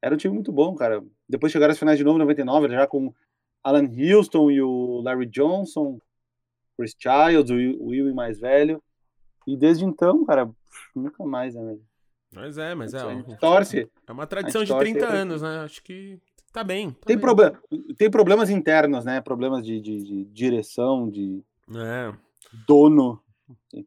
[0.00, 1.02] Era um time muito bom, cara.
[1.28, 3.12] Depois chegaram as finais de novo em 99, já com
[3.64, 5.98] Alan Houston e o Larry Johnson,
[6.78, 8.80] Chris Childs, o Ewing mais velho.
[9.44, 10.48] E desde então, cara,
[10.94, 11.82] nunca mais, né, velho?
[12.32, 13.00] Mas é, mas é.
[13.00, 13.90] a gente torce.
[14.06, 15.60] É uma tradição de gente torce 30 aí pra- anos, né?
[15.60, 16.20] Acho que
[16.54, 16.90] tá bem.
[16.92, 17.20] tá Tem, bem.
[17.20, 17.60] problema,
[17.98, 19.20] tem problemas internos, né?
[19.20, 21.42] Problemas de, de- de direção, de
[21.76, 22.14] É,
[22.66, 23.20] dono,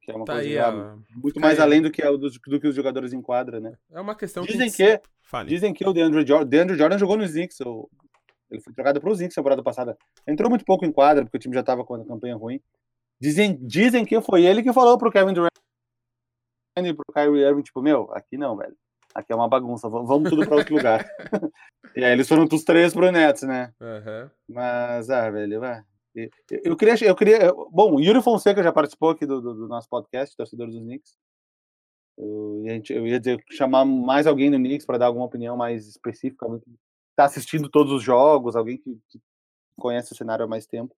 [0.02, 0.58] que é uma tá coisa aí.
[0.60, 1.64] ó, muito mais aí.
[1.66, 3.74] além do que, é o dos- do que os jogadores enquadram, né?
[3.92, 4.84] É uma questão Dizem que.
[4.84, 5.50] a que, Fale.
[5.50, 7.90] dizem que o DeAndre Jordan, DeAndre Jordan jogou nos Knicks, ou-
[8.52, 9.98] ele foi trocado para os Knicks na temporada passada.
[10.28, 12.60] Entrou muito pouco em quadra, porque o time já estava com a campanha ruim.
[13.20, 15.52] Dizem, dizem que foi ele que falou pro Kevin Durant
[16.80, 18.76] e pro Kyrie Irving, tipo, meu, aqui não, velho.
[19.18, 21.04] Aqui é uma bagunça, vamos tudo para outro lugar.
[21.96, 23.74] e aí eles foram os três pro Nets, né?
[23.82, 24.30] Aham.
[24.48, 25.82] Mas, ah, velho, vai.
[26.16, 26.30] Eu,
[26.64, 27.52] eu queria, eu queria.
[27.72, 31.16] Bom, o Yuri Fonseca já participou aqui do, do- do nosso podcast, torcedor dos Knicks.
[32.16, 35.58] Eu, a gente- eu ia dizer, chamar mais alguém do Knicks para dar alguma opinião
[35.58, 36.70] mais específica, alguém que
[37.12, 39.20] está assistindo todos os jogos, alguém que, que
[39.80, 40.96] conhece o cenário há mais tempo.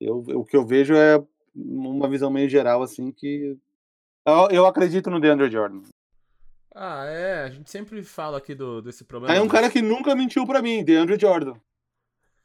[0.00, 1.20] Eu, eu- o que eu vejo é
[1.54, 3.56] uma visão meio geral, assim, que.
[4.24, 5.82] Eu, eu acredito no DeAndre Jordan.
[6.74, 7.44] Ah, é.
[7.44, 9.32] A gente sempre fala aqui do, desse problema.
[9.34, 11.54] Aí é um cara que nunca mentiu para mim, DeAndre Jordan.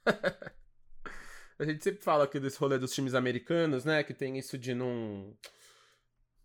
[1.59, 4.03] A gente sempre fala aqui desse rolê dos times americanos, né?
[4.03, 5.33] Que tem isso de não.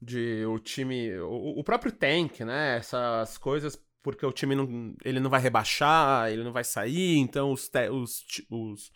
[0.01, 1.15] De o time.
[1.21, 2.79] O, o próprio tank, né?
[2.79, 3.79] Essas coisas.
[4.03, 7.89] Porque o time não, ele não vai rebaixar, ele não vai sair, então os, te-
[7.89, 8.91] os, os,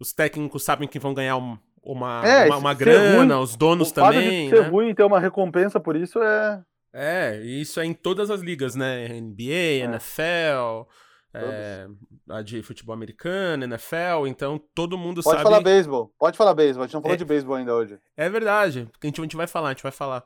[0.00, 3.92] os técnicos sabem que vão ganhar um- uma, É, uma, uma grana, ruim- os donos
[3.92, 4.46] o fato também.
[4.50, 4.68] de ser né?
[4.68, 6.60] ruim e ter uma recompensa por isso é.
[6.96, 9.08] É, e isso é em todas as ligas, né?
[9.08, 10.88] NBA, NFL,
[11.34, 11.88] é,
[12.28, 15.42] a de futebol americano, NFL, então todo mundo Pode sabe.
[15.42, 16.14] falar beisebol.
[16.16, 16.84] Pode falar beisebol.
[16.84, 17.18] A gente não falou É.
[17.18, 17.98] de beisebol ainda hoje.
[18.16, 20.24] É verdade, a gente, a gente vai falar, a gente vai falar.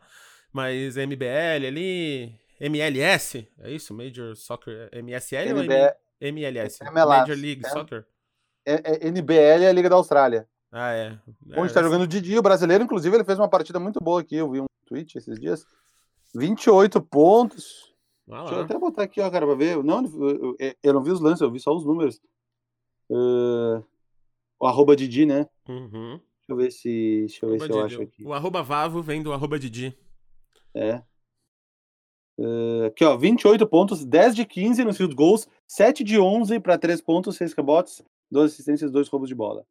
[0.53, 3.95] Mas MBL ali, MLS, é isso?
[3.95, 5.95] Major Soccer, MSL ou MLS?
[6.21, 7.69] MLS, Major League é.
[7.71, 8.05] Soccer?
[8.67, 10.47] é, é NBL é a Liga da Austrália.
[10.71, 11.19] Ah, é.
[11.57, 14.21] Onde é, tá jogando o Didi, o brasileiro, inclusive, ele fez uma partida muito boa
[14.21, 14.37] aqui.
[14.37, 15.65] Eu vi um tweet esses dias.
[16.35, 17.95] 28 pontos.
[18.31, 19.83] Ah Deixa eu até botar aqui, ó, cara, pra ver.
[19.83, 22.21] Não, eu, eu- eu não vi os lances, eu vi só os números.
[23.11, 23.83] Ah,
[24.61, 25.49] o arroba Didi, né?
[25.69, 26.19] Uhum.
[26.19, 26.89] Deixa eu ver se,
[27.21, 28.25] deixa eu, ver se eu acho aqui.
[28.25, 29.97] O arroba Vavo vem do arroba Didi.
[30.75, 31.03] É.
[32.41, 36.79] Ah, aqui, ó, 28 pontos, 10 de 15 nos field goals, 7 de 11 para
[36.79, 39.67] 3 pontos, 6 rebotes, 2 assistências, 2 roubos de bola.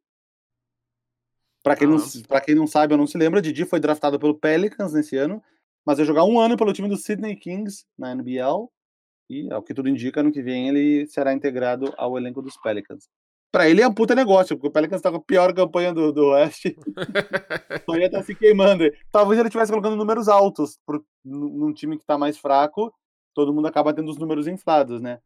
[1.62, 1.90] Pra quem, Ah.
[1.90, 5.16] não, pra quem não sabe ou não se lembra, Didi foi draftado pelo Pelicans nesse
[5.16, 5.42] ano,
[5.88, 8.68] mas vai jogar um ano pelo time do Sydney Kings na NBL.
[9.30, 13.08] E, ao que tudo indica, ano que vem ele será integrado ao elenco dos Pelicans.
[13.50, 16.12] Pra ele é um puta negócio, porque o Pelicans tá com a pior campanha do,
[16.12, 16.76] do Oeste.
[17.88, 18.84] Só ia estar se queimando.
[19.10, 22.92] Talvez ele estivesse colocando números altos pro, num time que tá mais fraco.
[23.32, 25.18] Todo mundo acaba tendo os números inflados, né?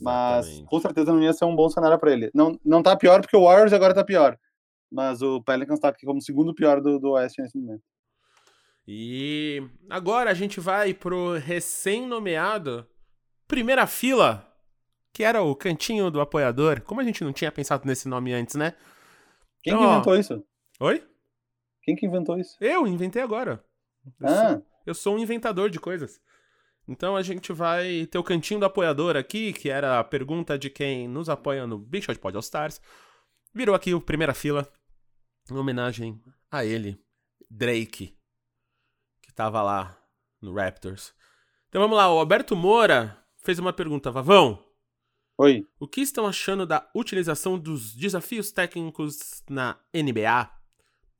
[0.00, 0.70] Mas Exatamente.
[0.70, 2.30] com certeza não ia ser um bom cenário pra ele.
[2.32, 4.38] Não, não tá pior porque o Warriors agora tá pior.
[4.90, 7.84] Mas o Pelicans tá aqui como segundo pior do, do Oeste nesse momento.
[8.86, 12.86] E agora a gente vai pro recém-nomeado
[13.48, 14.46] Primeira Fila,
[15.12, 16.80] que era o cantinho do apoiador.
[16.82, 18.74] Como a gente não tinha pensado nesse nome antes, né?
[19.62, 20.44] Quem Então, que ó, inventou isso?
[20.80, 21.04] Oi?
[21.82, 22.56] Quem que inventou isso?
[22.60, 23.64] Eu inventei agora.
[24.20, 26.20] Eu, Ah, sou, eu sou um inventador de coisas.
[26.88, 30.70] Então a gente vai ter o cantinho do apoiador aqui, que era a pergunta de
[30.70, 32.80] quem nos apoia no Big Shot Pod All Stars.
[33.52, 34.70] Virou aqui o primeira fila,
[35.50, 37.00] em homenagem a ele,
[37.50, 38.16] Drake,
[39.36, 39.94] que tava lá
[40.40, 41.12] no Raptors.
[41.68, 44.58] Então vamos lá, o Alberto Moura fez uma pergunta, Vavão.
[45.36, 45.66] Oi.
[45.78, 50.50] O que estão achando da utilização dos desafios técnicos na NBA?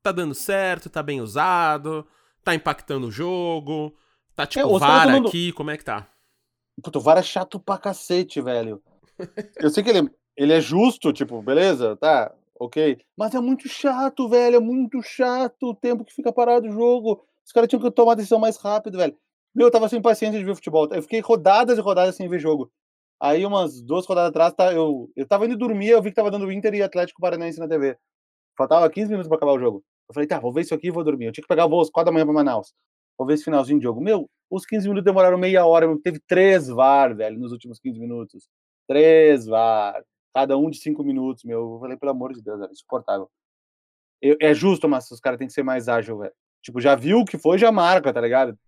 [0.03, 0.89] Tá dando certo?
[0.89, 2.07] Tá bem usado?
[2.43, 3.95] Tá impactando o jogo?
[4.35, 5.53] Tá tipo É, VAR dando- aqui?
[5.53, 6.09] Como é que tá?
[6.83, 8.83] Puta, o VAR é chato pra cacete, velho.
[9.61, 12.99] Eu sei que ele, ele é justo, tipo, beleza, tá, ok.
[13.15, 17.27] Mas é muito chato, velho, é muito chato o tempo que fica parado o jogo.
[17.47, 19.17] Os caras tinham que tomar decisão mais rápido, velho.
[19.55, 20.89] Meu, eu tava sem paciência de ver futebol.
[20.93, 22.71] Eu fiquei rodadas e rodadas sem ver jogo.
[23.21, 26.31] Aí, umas duas rodadas atrás, tá, eu, eu tava indo dormir, eu vi que tava
[26.31, 27.97] dando Inter e Atlético Paranaense na TV.
[28.59, 29.85] Faltava 15 minutos pra acabar o jogo.
[30.09, 31.27] Eu falei, tá, vou ver isso aqui e vou dormir.
[31.27, 32.75] Eu tinha que pegar o voo às 4 da manhã pra Manaus.
[33.19, 34.01] Vou ver esse finalzinho de jogo.
[34.01, 35.87] Meu, os 15 minutos demoraram meia hora.
[36.03, 38.49] Teve três VAR, velho, nos últimos 15 minutos.
[38.89, 40.03] Três VAR.
[40.35, 41.75] Cada um de cinco minutos, meu.
[41.75, 43.31] Eu falei, pelo amor de Deus, é insuportável.
[44.23, 46.35] Eu- é justo, mas os caras têm que ser mais ágil, velho.
[46.63, 48.59] Tipo, já viu o que foi, já marca, tá ligado?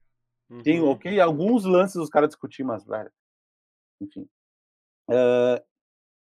[0.62, 0.90] Tem, Uhum.
[0.90, 3.10] ok, alguns lances os caras discutir, mas, velho.
[4.00, 4.26] Enfim.
[5.10, 5.62] Eh,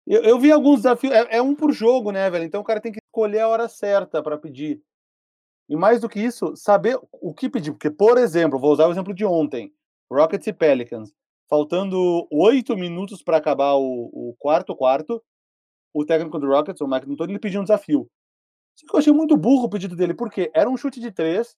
[0.08, 1.14] eu, eu vi alguns desafios.
[1.14, 2.46] É, é um por jogo, né, velho?
[2.46, 4.82] Então o cara tem que escolher a hora certa pra pedir.
[5.70, 7.72] E mais do que isso, saber o que pedir.
[7.72, 9.74] Porque, por exemplo, vou usar o exemplo de ontem:
[10.12, 11.14] Rockets e Pelicans.
[11.50, 15.24] Faltando oito minutos para acabar o, o quarto quarto,
[15.94, 18.10] o técnico do Rockets, o Mike D'Antoni, ele pediu um desafio.
[18.76, 21.56] Só que eu achei muito burro o pedido dele, porque era um chute de três,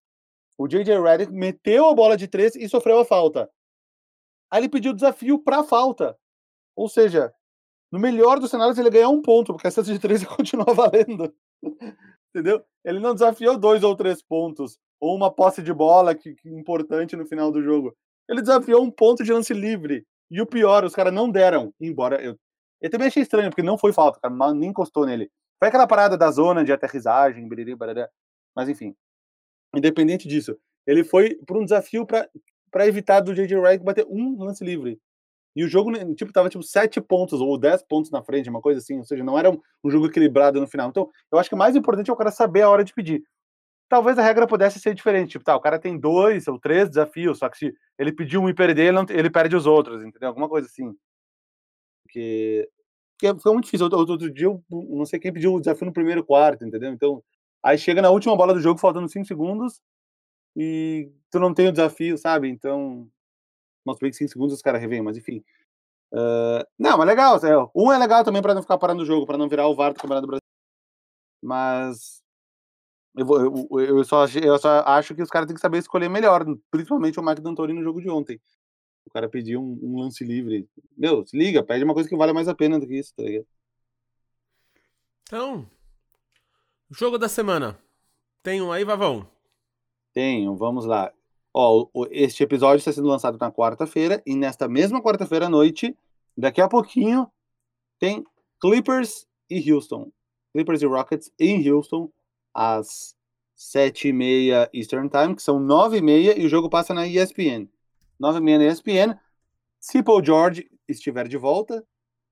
[0.57, 1.01] o J.J.
[1.01, 3.49] Redick meteu a bola de três e sofreu a falta.
[4.49, 6.18] Aí ele pediu desafio para falta.
[6.76, 7.34] Ou seja,
[7.91, 10.74] no melhor dos cenários, ele ganhar um ponto, porque a cesta de três ia continuar
[10.74, 11.34] valendo.
[12.30, 12.63] Entendeu?
[12.84, 17.16] Ele não desafiou dois ou três pontos, ou uma posse de bola que, que importante
[17.16, 17.95] no final do jogo.
[18.30, 20.05] Ele desafiou um ponto de lance livre.
[20.30, 21.74] E o pior, os caras não deram.
[21.80, 22.38] Embora eu.
[22.82, 25.32] Eu também achei estranho, porque não foi falta, cara, nem encostou nele.
[25.59, 27.75] Foi aquela parada da zona de aterrissagem, biriri,
[28.55, 28.95] mas enfim.
[29.75, 33.59] Independente disso, ele foi por um desafio para evitar do J.J.
[33.59, 34.99] Redick bater um lance livre.
[35.55, 38.61] E o jogo, né, tipo, tava tipo 7 pontos ou 10 pontos na frente, uma
[38.61, 38.97] coisa assim.
[38.99, 40.89] Ou seja, não era um, um jogo equilibrado no final.
[40.89, 43.23] Então, eu acho que o mais importante é o cara saber a hora de pedir.
[43.89, 45.31] Talvez a regra pudesse ser diferente.
[45.31, 48.49] Tipo, tá, o cara tem dois ou três desafios, só que se ele pedir um
[48.49, 50.29] e perder, ele, não- ele perde os outros, entendeu?
[50.29, 50.95] Alguma coisa assim.
[52.03, 52.69] Porque,
[53.18, 53.86] porque foi muito difícil.
[53.86, 56.91] Outro, outro dia, eu não sei quem pediu o desafio no primeiro quarto, entendeu?
[56.93, 57.24] Então,
[57.63, 59.82] aí chega na última bola do jogo, faltando 5 segundos,
[60.57, 62.49] e tu não tem o desafio, sabe?
[62.49, 63.07] Então,
[63.86, 65.43] nossa, bem que 5 segundos os caras revêm, mas enfim.
[66.13, 67.39] Ah, não, mas legal.
[67.76, 69.93] Um é legal também para não ficar parando o jogo, para não virar o VAR
[69.93, 70.41] do Campeonato do Brasil.
[71.41, 72.22] Mas
[73.18, 73.41] eu, vou-
[73.82, 77.20] eu, eu, só, eu só acho que os caras têm que saber escolher melhor, principalmente
[77.20, 78.39] o Mike D'Antoni no jogo de ontem.
[79.05, 80.67] O cara pediu um, um lance livre.
[80.97, 83.23] Meu, se liga, pede uma coisa que vale mais a pena do que isso, tá
[83.23, 83.47] ligado?
[85.23, 85.69] Então,
[86.89, 87.79] jogo da semana.
[88.43, 89.27] Tem um aí, Vavão?
[90.13, 91.11] Tenho, vamos lá.
[91.53, 95.97] Ó, este episódio está sendo lançado na quarta-feira, e nesta mesma quarta-feira à noite,
[96.37, 97.31] daqui a pouquinho,
[97.97, 98.23] tem
[98.59, 100.11] Clippers e Houston.
[100.53, 102.11] Clippers e Rockets em Houston,
[102.53, 103.15] às
[103.55, 107.07] sete e meia Eastern Time, que são nove e meia, e o jogo passa na
[107.07, 107.67] ESPN.
[108.20, 109.20] Nove e meia na ESPN.
[109.80, 111.86] Se Paul George estiver de volta,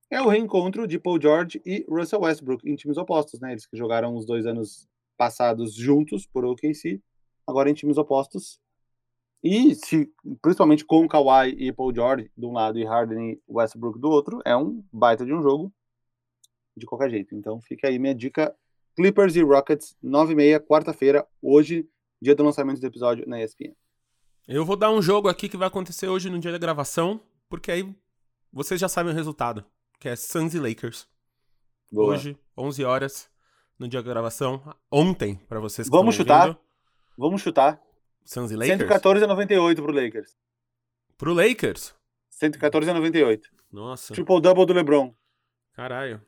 [0.09, 3.51] é o reencontro de Paul George e Russell Westbrook em times opostos, né?
[3.51, 7.01] Eles que jogaram os dois anos passados juntos por OKC,
[7.45, 8.59] agora em times opostos.
[9.43, 10.09] E se,
[10.41, 14.39] principalmente com Kawhi e Paul George de um lado e Harden e Westbrook do outro,
[14.45, 15.73] é um baita de um jogo
[16.77, 17.35] de qualquer jeito.
[17.35, 18.55] Então fica aí minha dica:
[18.95, 21.89] Clippers e Rockets, 9h30, quarta-feira, hoje,
[22.21, 23.75] dia do lançamento do episódio na ESPN.
[24.47, 27.71] Eu vou dar um jogo aqui que vai acontecer hoje no dia da gravação, porque
[27.71, 27.95] aí
[28.51, 29.65] vocês já sabem o resultado,
[29.99, 31.07] que é Suns e Lakers.
[31.91, 32.13] Boa.
[32.13, 33.29] Hoje, 11 horas,
[33.79, 34.61] no dia da gravação.
[34.91, 36.47] Ontem, pra vocês que Vamos chutar?
[36.47, 36.59] ouvindo.
[37.17, 37.81] Vamos chutar.
[38.25, 38.79] Suns e Lakers?
[38.79, 40.37] 114 a 98 pro Lakers.
[41.17, 41.95] Pro Lakers?
[42.29, 43.49] 114 a 98.
[43.71, 45.13] Nossa, Triple double do LeBron.
[45.73, 46.21] caralho.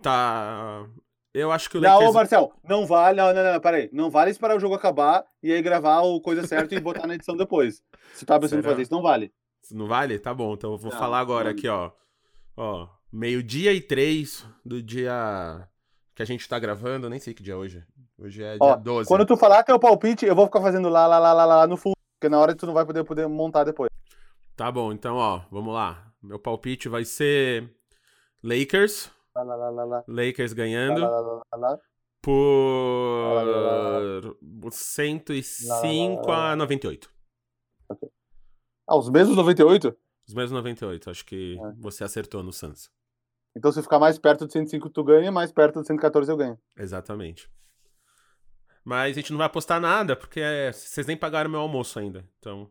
[0.00, 0.86] Tá...
[1.34, 2.10] Eu acho que o Não, Lakers...
[2.10, 3.20] ô Marcel, não vale.
[3.20, 3.90] Não, não, não, peraí.
[3.92, 7.16] Não vale esperar o jogo acabar e aí gravar o coisa certa e botar na
[7.16, 7.82] edição depois.
[8.14, 9.32] Se tá pensando em fazer isso, não vale.
[9.72, 10.18] Não vale?
[10.18, 11.50] Tá bom, então eu vou Não, falar agora não.
[11.50, 11.90] aqui, ó.
[12.56, 15.66] Ó, meio-dia e três do dia
[16.14, 17.84] que a gente tá gravando, nem sei que dia é hoje.
[18.16, 19.08] Hoje é dia Ó, 12.
[19.08, 21.76] Quando tu falar teu palpite, eu vou ficar fazendo lá, lá, lá, lá, lá no
[21.76, 23.90] fundo, porque na hora tu não vai poder, poder montar depois.
[24.54, 26.12] Tá bom, então, ó, vamos lá.
[26.22, 27.68] Meu palpite vai ser
[28.40, 29.10] Lakers.
[30.06, 31.00] Lakers ganhando
[32.22, 33.42] por
[34.70, 37.10] 105 a 98.
[38.88, 39.96] Ah, os mesmos 98?
[40.28, 41.10] Os mesmos 98.
[41.10, 41.72] Acho que É.
[41.78, 42.90] você acertou no Suns.
[43.56, 46.58] Então se ficar mais perto de 105 tu ganha, mais perto de 114 eu ganho.
[46.76, 47.50] Exatamente.
[48.84, 52.28] Mas a gente não vai apostar nada, porque é, vocês nem pagaram meu almoço ainda.
[52.38, 52.70] Então,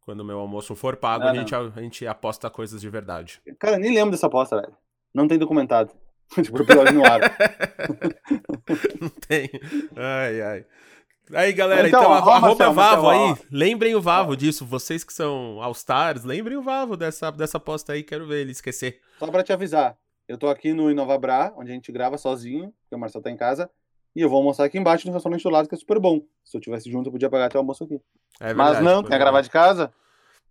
[0.00, 3.42] quando o meu almoço for pago, Ah, a, gente, a gente aposta coisas de verdade.
[3.58, 4.76] Cara, nem lembro dessa aposta, velho.
[5.16, 5.90] Não tem documentado.
[6.42, 7.20] tipo, episódio no ar.
[9.00, 9.48] não tem.
[9.96, 10.66] Ai, ai.
[11.32, 13.34] Aí, galera, Então, então, arroba Marcelo, Vavo aí.
[13.50, 14.66] Lembrem o Vavo disso.
[14.66, 18.02] Vocês que são All-Stars, lembrem o Vavo dessa, dessa aposta aí.
[18.02, 19.00] Quero ver ele esquecer.
[19.18, 19.96] Só pra te avisar,
[20.28, 23.36] eu tô aqui no Inovabra, onde a gente grava sozinho, porque o Marcelo tá em
[23.38, 23.70] casa,
[24.14, 26.20] e eu vou almoçar aqui embaixo no restaurante do lado, que é super bom.
[26.44, 27.98] Se eu tivesse junto, eu podia pagar até o almoço aqui.
[28.38, 29.90] É Mas verdade, não, pode quer gravar de casa?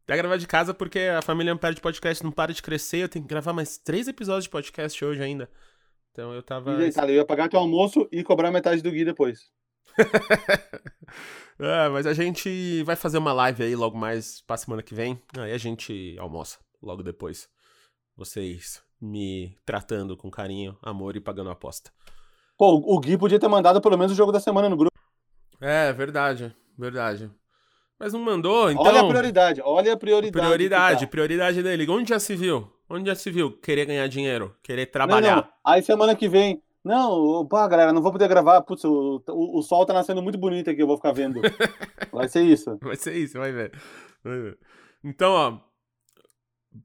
[0.05, 2.97] Quer gravar de casa porque a família Ampere de podcast não para de crescer.
[2.97, 5.49] Eu tenho que gravar mais três episódios de podcast hoje ainda.
[6.11, 6.73] Então eu tava.
[6.73, 9.51] E deitado, eu ia pagar teu almoço e cobrar metade do Gui depois.
[11.59, 15.19] Ah, mas a gente vai fazer uma live aí logo mais pra semana que vem.
[15.37, 17.49] Aí a gente almoça logo depois.
[18.15, 21.91] Vocês me tratando com carinho, amor e pagando a aposta.
[22.57, 24.97] Pô, o Gui podia ter mandado pelo menos o jogo da semana no grupo.
[25.59, 27.31] É, verdade, verdade.
[27.99, 28.83] Mas não mandou, então.
[28.83, 30.45] olha a prioridade, olha a prioridade.
[30.45, 31.07] Prioridade, tá.
[31.07, 31.89] prioridade dele.
[31.89, 32.69] Onde já se viu?
[32.89, 35.35] Onde já se viu querer ganhar dinheiro, querer Não, trabalhar?
[35.37, 35.47] não.
[35.63, 36.61] Aí semana que vem.
[36.83, 38.61] Não, pá, galera, não vou poder gravar.
[38.61, 41.41] Putz, o, o, o sol tá nascendo muito bonito aqui, eu vou ficar vendo.
[42.11, 42.77] Vai ser isso.
[42.81, 43.71] Vai ser isso, vai ver.
[44.23, 44.57] Vai ver.
[45.03, 45.57] Então, ó,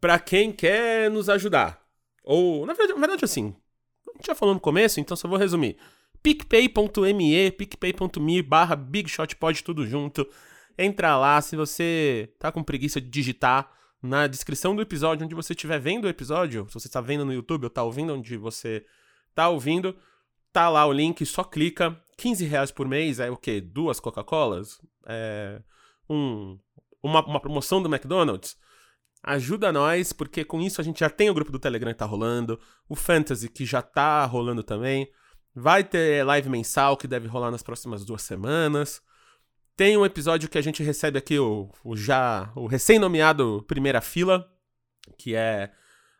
[0.01, 1.81] pra quem quer nos ajudar,
[2.25, 3.55] ou, na verdade, na verdade, assim,
[4.09, 5.77] a gente já falou no começo, então só vou resumir.
[6.23, 10.27] picpay.me, picpay.me barra bigshotpod, tudo junto.
[10.79, 13.71] Entra lá, se você tá com preguiça de digitar,
[14.03, 17.33] na descrição do episódio, onde você estiver vendo o episódio, se você está vendo no
[17.33, 18.85] YouTube ou tá ouvindo onde você
[19.35, 19.97] tá ouvindo,
[20.53, 22.01] tá lá o link, só clica.
[22.17, 23.61] 15 reais por mês é o quê?
[23.61, 24.81] Duas Coca-Colas?
[25.07, 25.61] É
[26.09, 26.59] um,
[27.03, 28.57] uma, uma promoção do McDonald's?
[29.23, 32.07] Ajuda nós, porque com isso a gente já tem o grupo do Telegram que tá
[32.07, 32.59] rolando,
[32.89, 35.11] o Fantasy que já tá rolando também.
[35.55, 39.03] Vai ter live mensal que deve rolar nas próximas duas semanas.
[39.81, 44.47] Tem um episódio que a gente recebe aqui o, o já o recém-nomeado Primeira Fila,
[45.17, 45.73] que é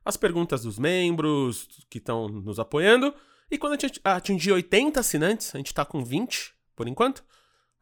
[0.03, 3.15] as perguntas dos membros que estão nos apoiando.
[3.51, 7.23] E quando a gente atingir 80 assinantes, a gente tá com 20 por enquanto,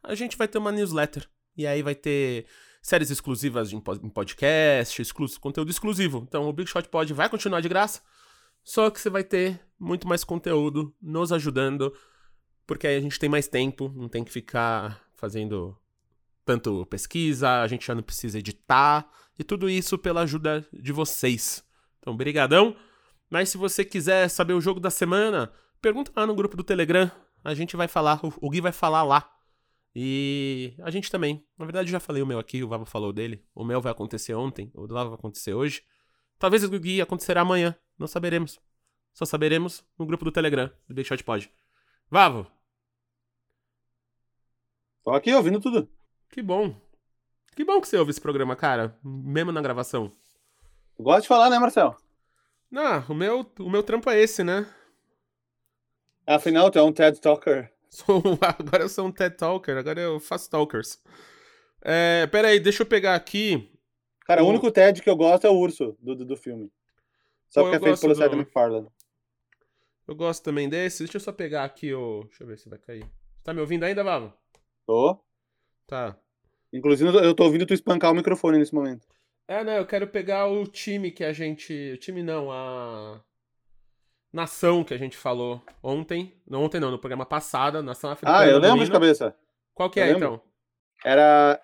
[0.03, 1.25] a gente vai ter uma newsletter.
[1.55, 2.45] E aí vai ter
[2.81, 6.25] séries exclusivas em podcast, exclu conteúdo exclusivo.
[6.27, 8.01] Então o Big Shot Pod vai continuar de graça,
[8.65, 11.95] só que você vai ter muito mais conteúdo nos ajudando,
[12.67, 15.77] porque aí a gente tem mais tempo, não tem que ficar fazendo
[16.45, 19.07] tanto pesquisa, a gente já não precisa editar,
[19.37, 21.63] e tudo isso pela ajuda de vocês.
[21.99, 22.75] Então, brigadão.
[23.29, 25.51] Mas se você quiser saber o jogo da semana,
[25.81, 27.11] pergunta lá no grupo do Telegram.
[27.43, 29.31] A gente vai falar, o Gui vai falar lá.
[29.95, 31.45] E a gente também.
[31.57, 33.45] Na verdade, já falei o meu aqui, o Vava falou dele.
[33.53, 35.83] O meu vai acontecer ontem, o do Vava vai acontecer hoje.
[36.37, 37.75] Talvez o Gui acontecerá amanhã.
[37.97, 38.59] Não saberemos.
[39.13, 41.51] Só saberemos no grupo do Telegram, do Big Shot Pod.
[42.09, 42.58] Vavo!
[45.09, 45.89] Tô aqui ouvindo tudo.
[46.29, 46.75] Que bom.
[47.55, 48.95] Que bom que você ouve esse programa, cara.
[49.03, 50.11] Mesmo na gravação.
[50.99, 51.97] Gosta de falar, né, Marcelo?
[52.69, 54.71] Não, o meu, o meu trampo é esse, né?
[56.27, 57.73] Afinal, tu é um TED Talker.
[57.89, 58.21] Sou,
[58.59, 61.01] agora eu sou um TED Talker, agora eu faço Talkers.
[61.81, 63.71] É, pera aí, deixa eu pegar aqui.
[64.25, 66.71] Cara, o O- único TED que eu gosto é o urso do, do, do filme.
[67.49, 68.87] Só Pô, porque é feito gosto pelo do- Seth MacFarlane.
[70.07, 71.03] Eu gosto também desse.
[71.03, 72.25] Deixa eu só pegar aqui o.
[72.25, 73.05] Deixa eu ver se vai cair.
[73.43, 74.31] Tá me ouvindo ainda, Vavo?
[74.89, 75.19] Tô.
[75.85, 76.17] Tá.
[76.73, 79.05] Inclusive, eu tô ouvindo tu espancar o microfone nesse momento.
[79.47, 79.77] É, né?
[79.77, 81.91] Eu quero pegar o time que a gente.
[81.93, 83.21] O time não, a.
[84.33, 86.33] Nação que a gente falou ontem.
[86.47, 88.39] Não ontem não, no programa passado, Nação Africana.
[88.39, 89.35] Ah, eu lembro de cabeça.
[89.75, 90.25] Qual que eu é, lembro.
[90.25, 90.41] então?
[91.05, 91.61] Era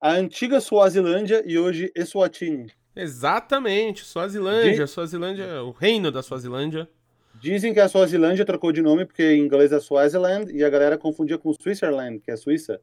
[0.00, 2.72] a antiga Suazilândia e hoje Eswatini.
[2.96, 4.88] Exatamente, Suazilândia.
[4.88, 6.90] Suazilândia, o reino da Suazilândia.
[7.44, 10.96] Dizem que a Suazilândia trocou de nome porque em inglês é Swaziland e a galera
[10.96, 12.80] confundia com Switzerland, que é Suíça.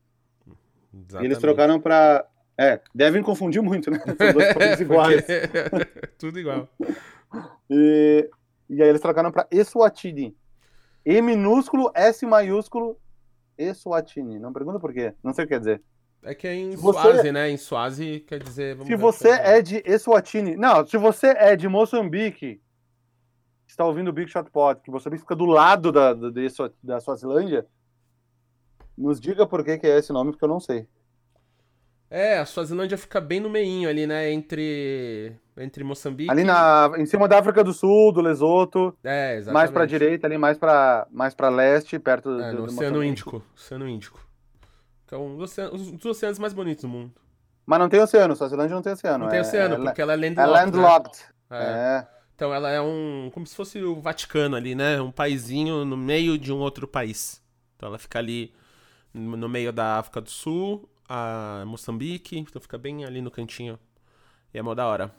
[1.19, 2.25] E eles trocaram pra.
[2.57, 3.99] É, devem confundir muito, né?
[4.17, 5.25] São dois países iguais.
[6.19, 6.67] Tudo igual.
[7.69, 8.29] E,
[8.69, 10.35] e aí eles trocaram pra Eswatini.
[11.03, 12.99] E minúsculo, S maiúsculo,
[13.57, 14.37] Eswatini.
[14.37, 15.13] Não pergunta por quê.
[15.23, 15.81] Não sei o que quer dizer.
[16.23, 17.49] É que é em Se você- Suazi, né?
[17.49, 18.77] Em Suazi quer dizer.
[18.85, 19.49] Se você aqui.
[19.49, 20.55] é de Eswatini.
[20.55, 22.61] Não, se você é de Moçambique,
[23.71, 26.29] está ouvindo o Big Shot Pod, que Moçambique fica do lado da, da,
[26.83, 27.65] da Suazilândia,
[28.97, 30.87] nos diga por que, que é esse nome, porque eu não sei.
[32.09, 34.29] É, a Suazilândia fica bem no meinho ali, né?
[34.31, 35.33] Entre.
[35.55, 36.29] Entre Moçambique.
[36.29, 39.53] Ali na, em cima da África do Sul, do Lesoto, É, exatamente.
[39.53, 43.07] mais pra direita, ali mais pra, mais pra leste, perto É, do, do Oceano Moçambique.
[43.07, 43.43] Índico.
[43.55, 44.27] Oceano Índico.
[45.07, 47.13] Que é um dos oceanos, um dos oceanos mais bonitos do mundo.
[47.65, 49.23] Mas não tem oceano, Suazilândia não tem oceano.
[49.23, 50.53] Não tem é- oceano, é, porque ela é é landlocked.
[50.53, 50.61] né?
[50.65, 51.19] landlocked.
[51.51, 52.07] É.
[52.35, 53.29] Então ela é um.
[53.33, 54.99] como se fosse o Vaticano ali, né?
[55.01, 57.41] Um paizinho no meio de um outro país.
[57.75, 58.53] Então ela fica ali
[59.13, 63.77] no meio da África do Sul, a Moçambique, então fica bem ali no cantinho.
[64.53, 65.13] E é mó da hora.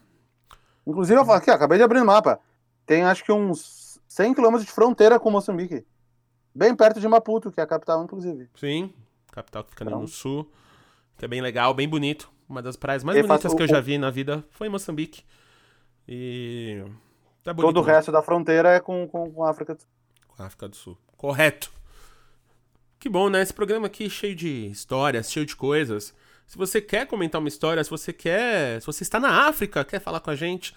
[0.86, 2.40] Inclusive, eu falo aqui, ó, acabei de abrir o mapa.
[2.86, 5.84] Tem acho que uns 100 km de fronteira com Moçambique.
[6.54, 8.48] Bem perto de Maputo, que é a capital, inclusive.
[8.56, 8.92] Sim,
[9.30, 10.06] capital que fica ali no Então.
[10.08, 10.50] sul,
[11.16, 12.30] que é bem legal, bem bonito.
[12.48, 15.24] Uma das praias mais bonitas faz- que eu já vi na vida foi em Moçambique.
[16.08, 16.82] E.
[17.42, 17.74] Tá bonito.
[17.74, 17.94] Todo o né?
[17.94, 19.74] resto da fronteira é com, com, com a África.
[19.74, 19.88] do Sul.
[20.28, 20.98] Com a África do Sul.
[21.16, 21.70] Correto.
[22.98, 23.42] Que bom, né?
[23.42, 26.14] Esse programa aqui cheio de histórias, cheio de coisas.
[26.46, 28.80] Se você quer comentar uma história, se você quer.
[28.80, 30.74] Se você está na África, quer falar com a gente,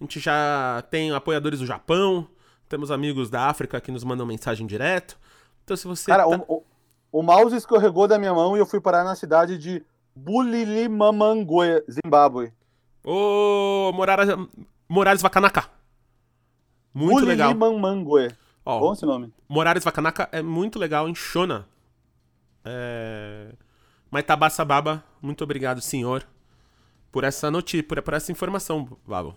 [0.00, 2.26] a gente já tem apoiadores do Japão,
[2.68, 5.18] temos amigos da África que nos mandam mensagem direto.
[5.62, 6.10] Então, se você.
[6.10, 6.64] Cara, tá- o, o,
[7.20, 9.84] o mouse escorregou da minha mão e eu fui parar na cidade de
[10.16, 12.52] Bulilimamangue, Zimbábue.
[13.04, 14.24] Ô, Morara...
[14.88, 15.68] Moraes Vakanaka.
[16.94, 17.54] Muito legal.
[17.54, 18.34] Bulilimamangue.
[18.64, 19.32] Ó, Bom esse nome.
[19.48, 21.66] Moraes Vakanaka é muito legal em Shona.
[22.64, 23.52] É...
[24.10, 26.26] Maitabassa Baba, muito obrigado, senhor,
[27.12, 29.36] por essa notícia, por, por essa informação, Babo.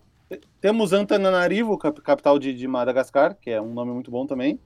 [0.61, 4.57] Temos Antananarivo, cap- capital de, de Madagascar, que é um nome muito bom também.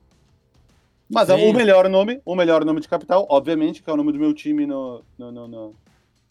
[1.10, 1.50] Mas é Sim.
[1.50, 4.32] o melhor nome, o melhor nome de capital, obviamente, que é o nome do meu
[4.34, 5.76] time no, no- no- no-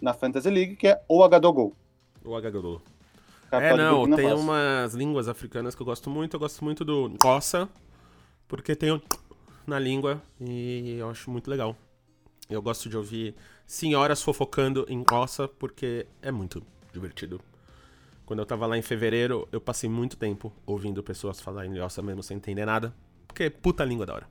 [0.01, 1.01] na Fantasy League, que é.
[1.09, 1.25] O
[2.33, 2.81] Agagadolo.
[3.51, 4.41] capital É, de não, tem Faso.
[4.43, 6.35] umas línguas africanas que eu gosto muito.
[6.35, 7.69] Eu gosto muito do Ngossa,
[8.47, 9.03] porque tem o
[9.67, 11.77] na língua e eu acho muito legal.
[12.49, 13.35] Eu gosto de ouvir
[13.67, 16.63] senhoras fofocando em Ngossa, porque é muito
[16.93, 17.41] divertido.
[18.27, 22.03] Quando eu tava lá em fevereiro, eu passei muito tempo ouvindo pessoas falar em Ngossa
[22.03, 22.95] mesmo sem entender nada,
[23.27, 24.27] porque puta língua da hora.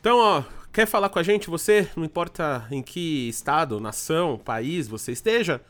[0.00, 1.48] Então, ó, quer falar com a gente?
[1.48, 5.60] Você, não importa em que estado, nação, país você esteja,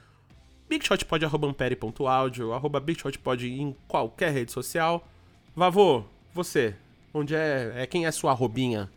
[0.68, 5.06] bigshotpod.ampere.audio, arroba bigshotpod em qualquer rede social.
[5.54, 6.74] Vavô, você,
[7.12, 8.90] onde é, é quem é sua arrobinha?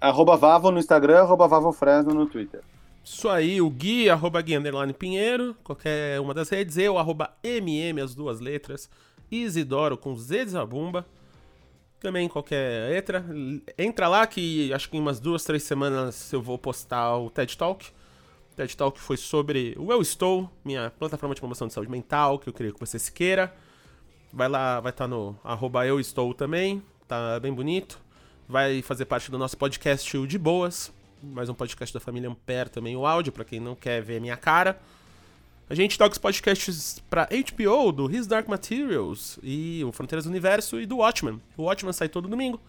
[0.00, 2.60] Arroba Vavo no Instagram, arroba Vavo Fresno no Twitter.
[3.04, 8.00] Isso aí, o Gui, arroba Gui Underline Pinheiro, qualquer uma das redes, eu, arroba MM,
[8.00, 8.88] as duas letras,
[9.30, 11.04] Isidoro com Z de Zabumba,
[11.98, 13.24] também qualquer letra.
[13.78, 17.56] Entra lá que acho que em umas duas, três semanas eu vou postar o TED
[17.56, 17.90] Talk.
[18.56, 22.48] TED Talk foi sobre o Eu Estou, minha plataforma de promoção de saúde mental, que
[22.48, 23.52] eu queria que você se queira.
[24.32, 27.98] Vai lá, vai estar no arroba Eu Estou também, tá bem bonito.
[28.48, 30.92] Vai fazer parte do nosso podcast o De Boas,
[31.22, 34.36] mais um podcast da família Ampere também, o áudio, pra quem não quer ver minha
[34.36, 34.78] cara.
[35.70, 40.30] A gente toca os podcasts pra HBO, do His Dark Materials, e o Fronteiras do
[40.30, 41.40] Universo, e do Watchmen.
[41.56, 42.60] O Watchmen sai todo domingo.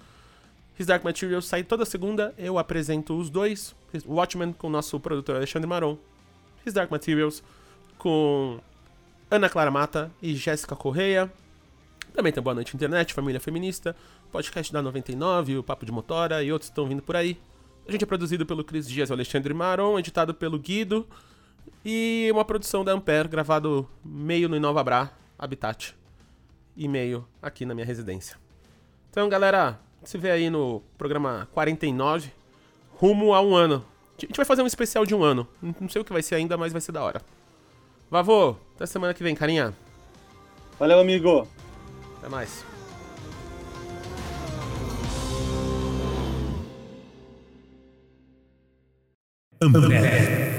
[0.77, 3.75] His Dark Materials sai toda segunda, eu apresento os dois.
[4.07, 5.97] Watchmen com o nosso produtor Alexandre Maron.
[6.65, 7.43] His Dark Materials
[7.97, 8.59] com
[9.29, 11.31] Ana Clara Mata e Jéssica Correia.
[12.13, 13.95] Também tem Boa Noite Internet, Família Feminista,
[14.31, 17.39] podcast da 99, o Papo de Motora e outros estão vindo por aí.
[17.87, 21.07] A gente é produzido pelo Cris Dias e Alexandre Maron, editado pelo Guido.
[21.83, 25.95] E uma produção da Ampere, gravado meio no Inova Bra, Habitat.
[26.77, 28.37] E meio aqui na minha residência.
[29.09, 29.79] Então, galera,
[30.09, 32.31] se vê aí no programa 49,
[32.95, 33.85] rumo a um ano.
[34.17, 35.47] A gente vai fazer um especial de um ano.
[35.61, 37.21] Não sei o que vai ser ainda, mas vai ser da hora.
[38.09, 39.73] Vavô, até semana que vem, carinha.
[40.79, 41.47] Valeu, amigo!
[42.19, 42.65] Até mais.
[49.61, 50.52] Ambev.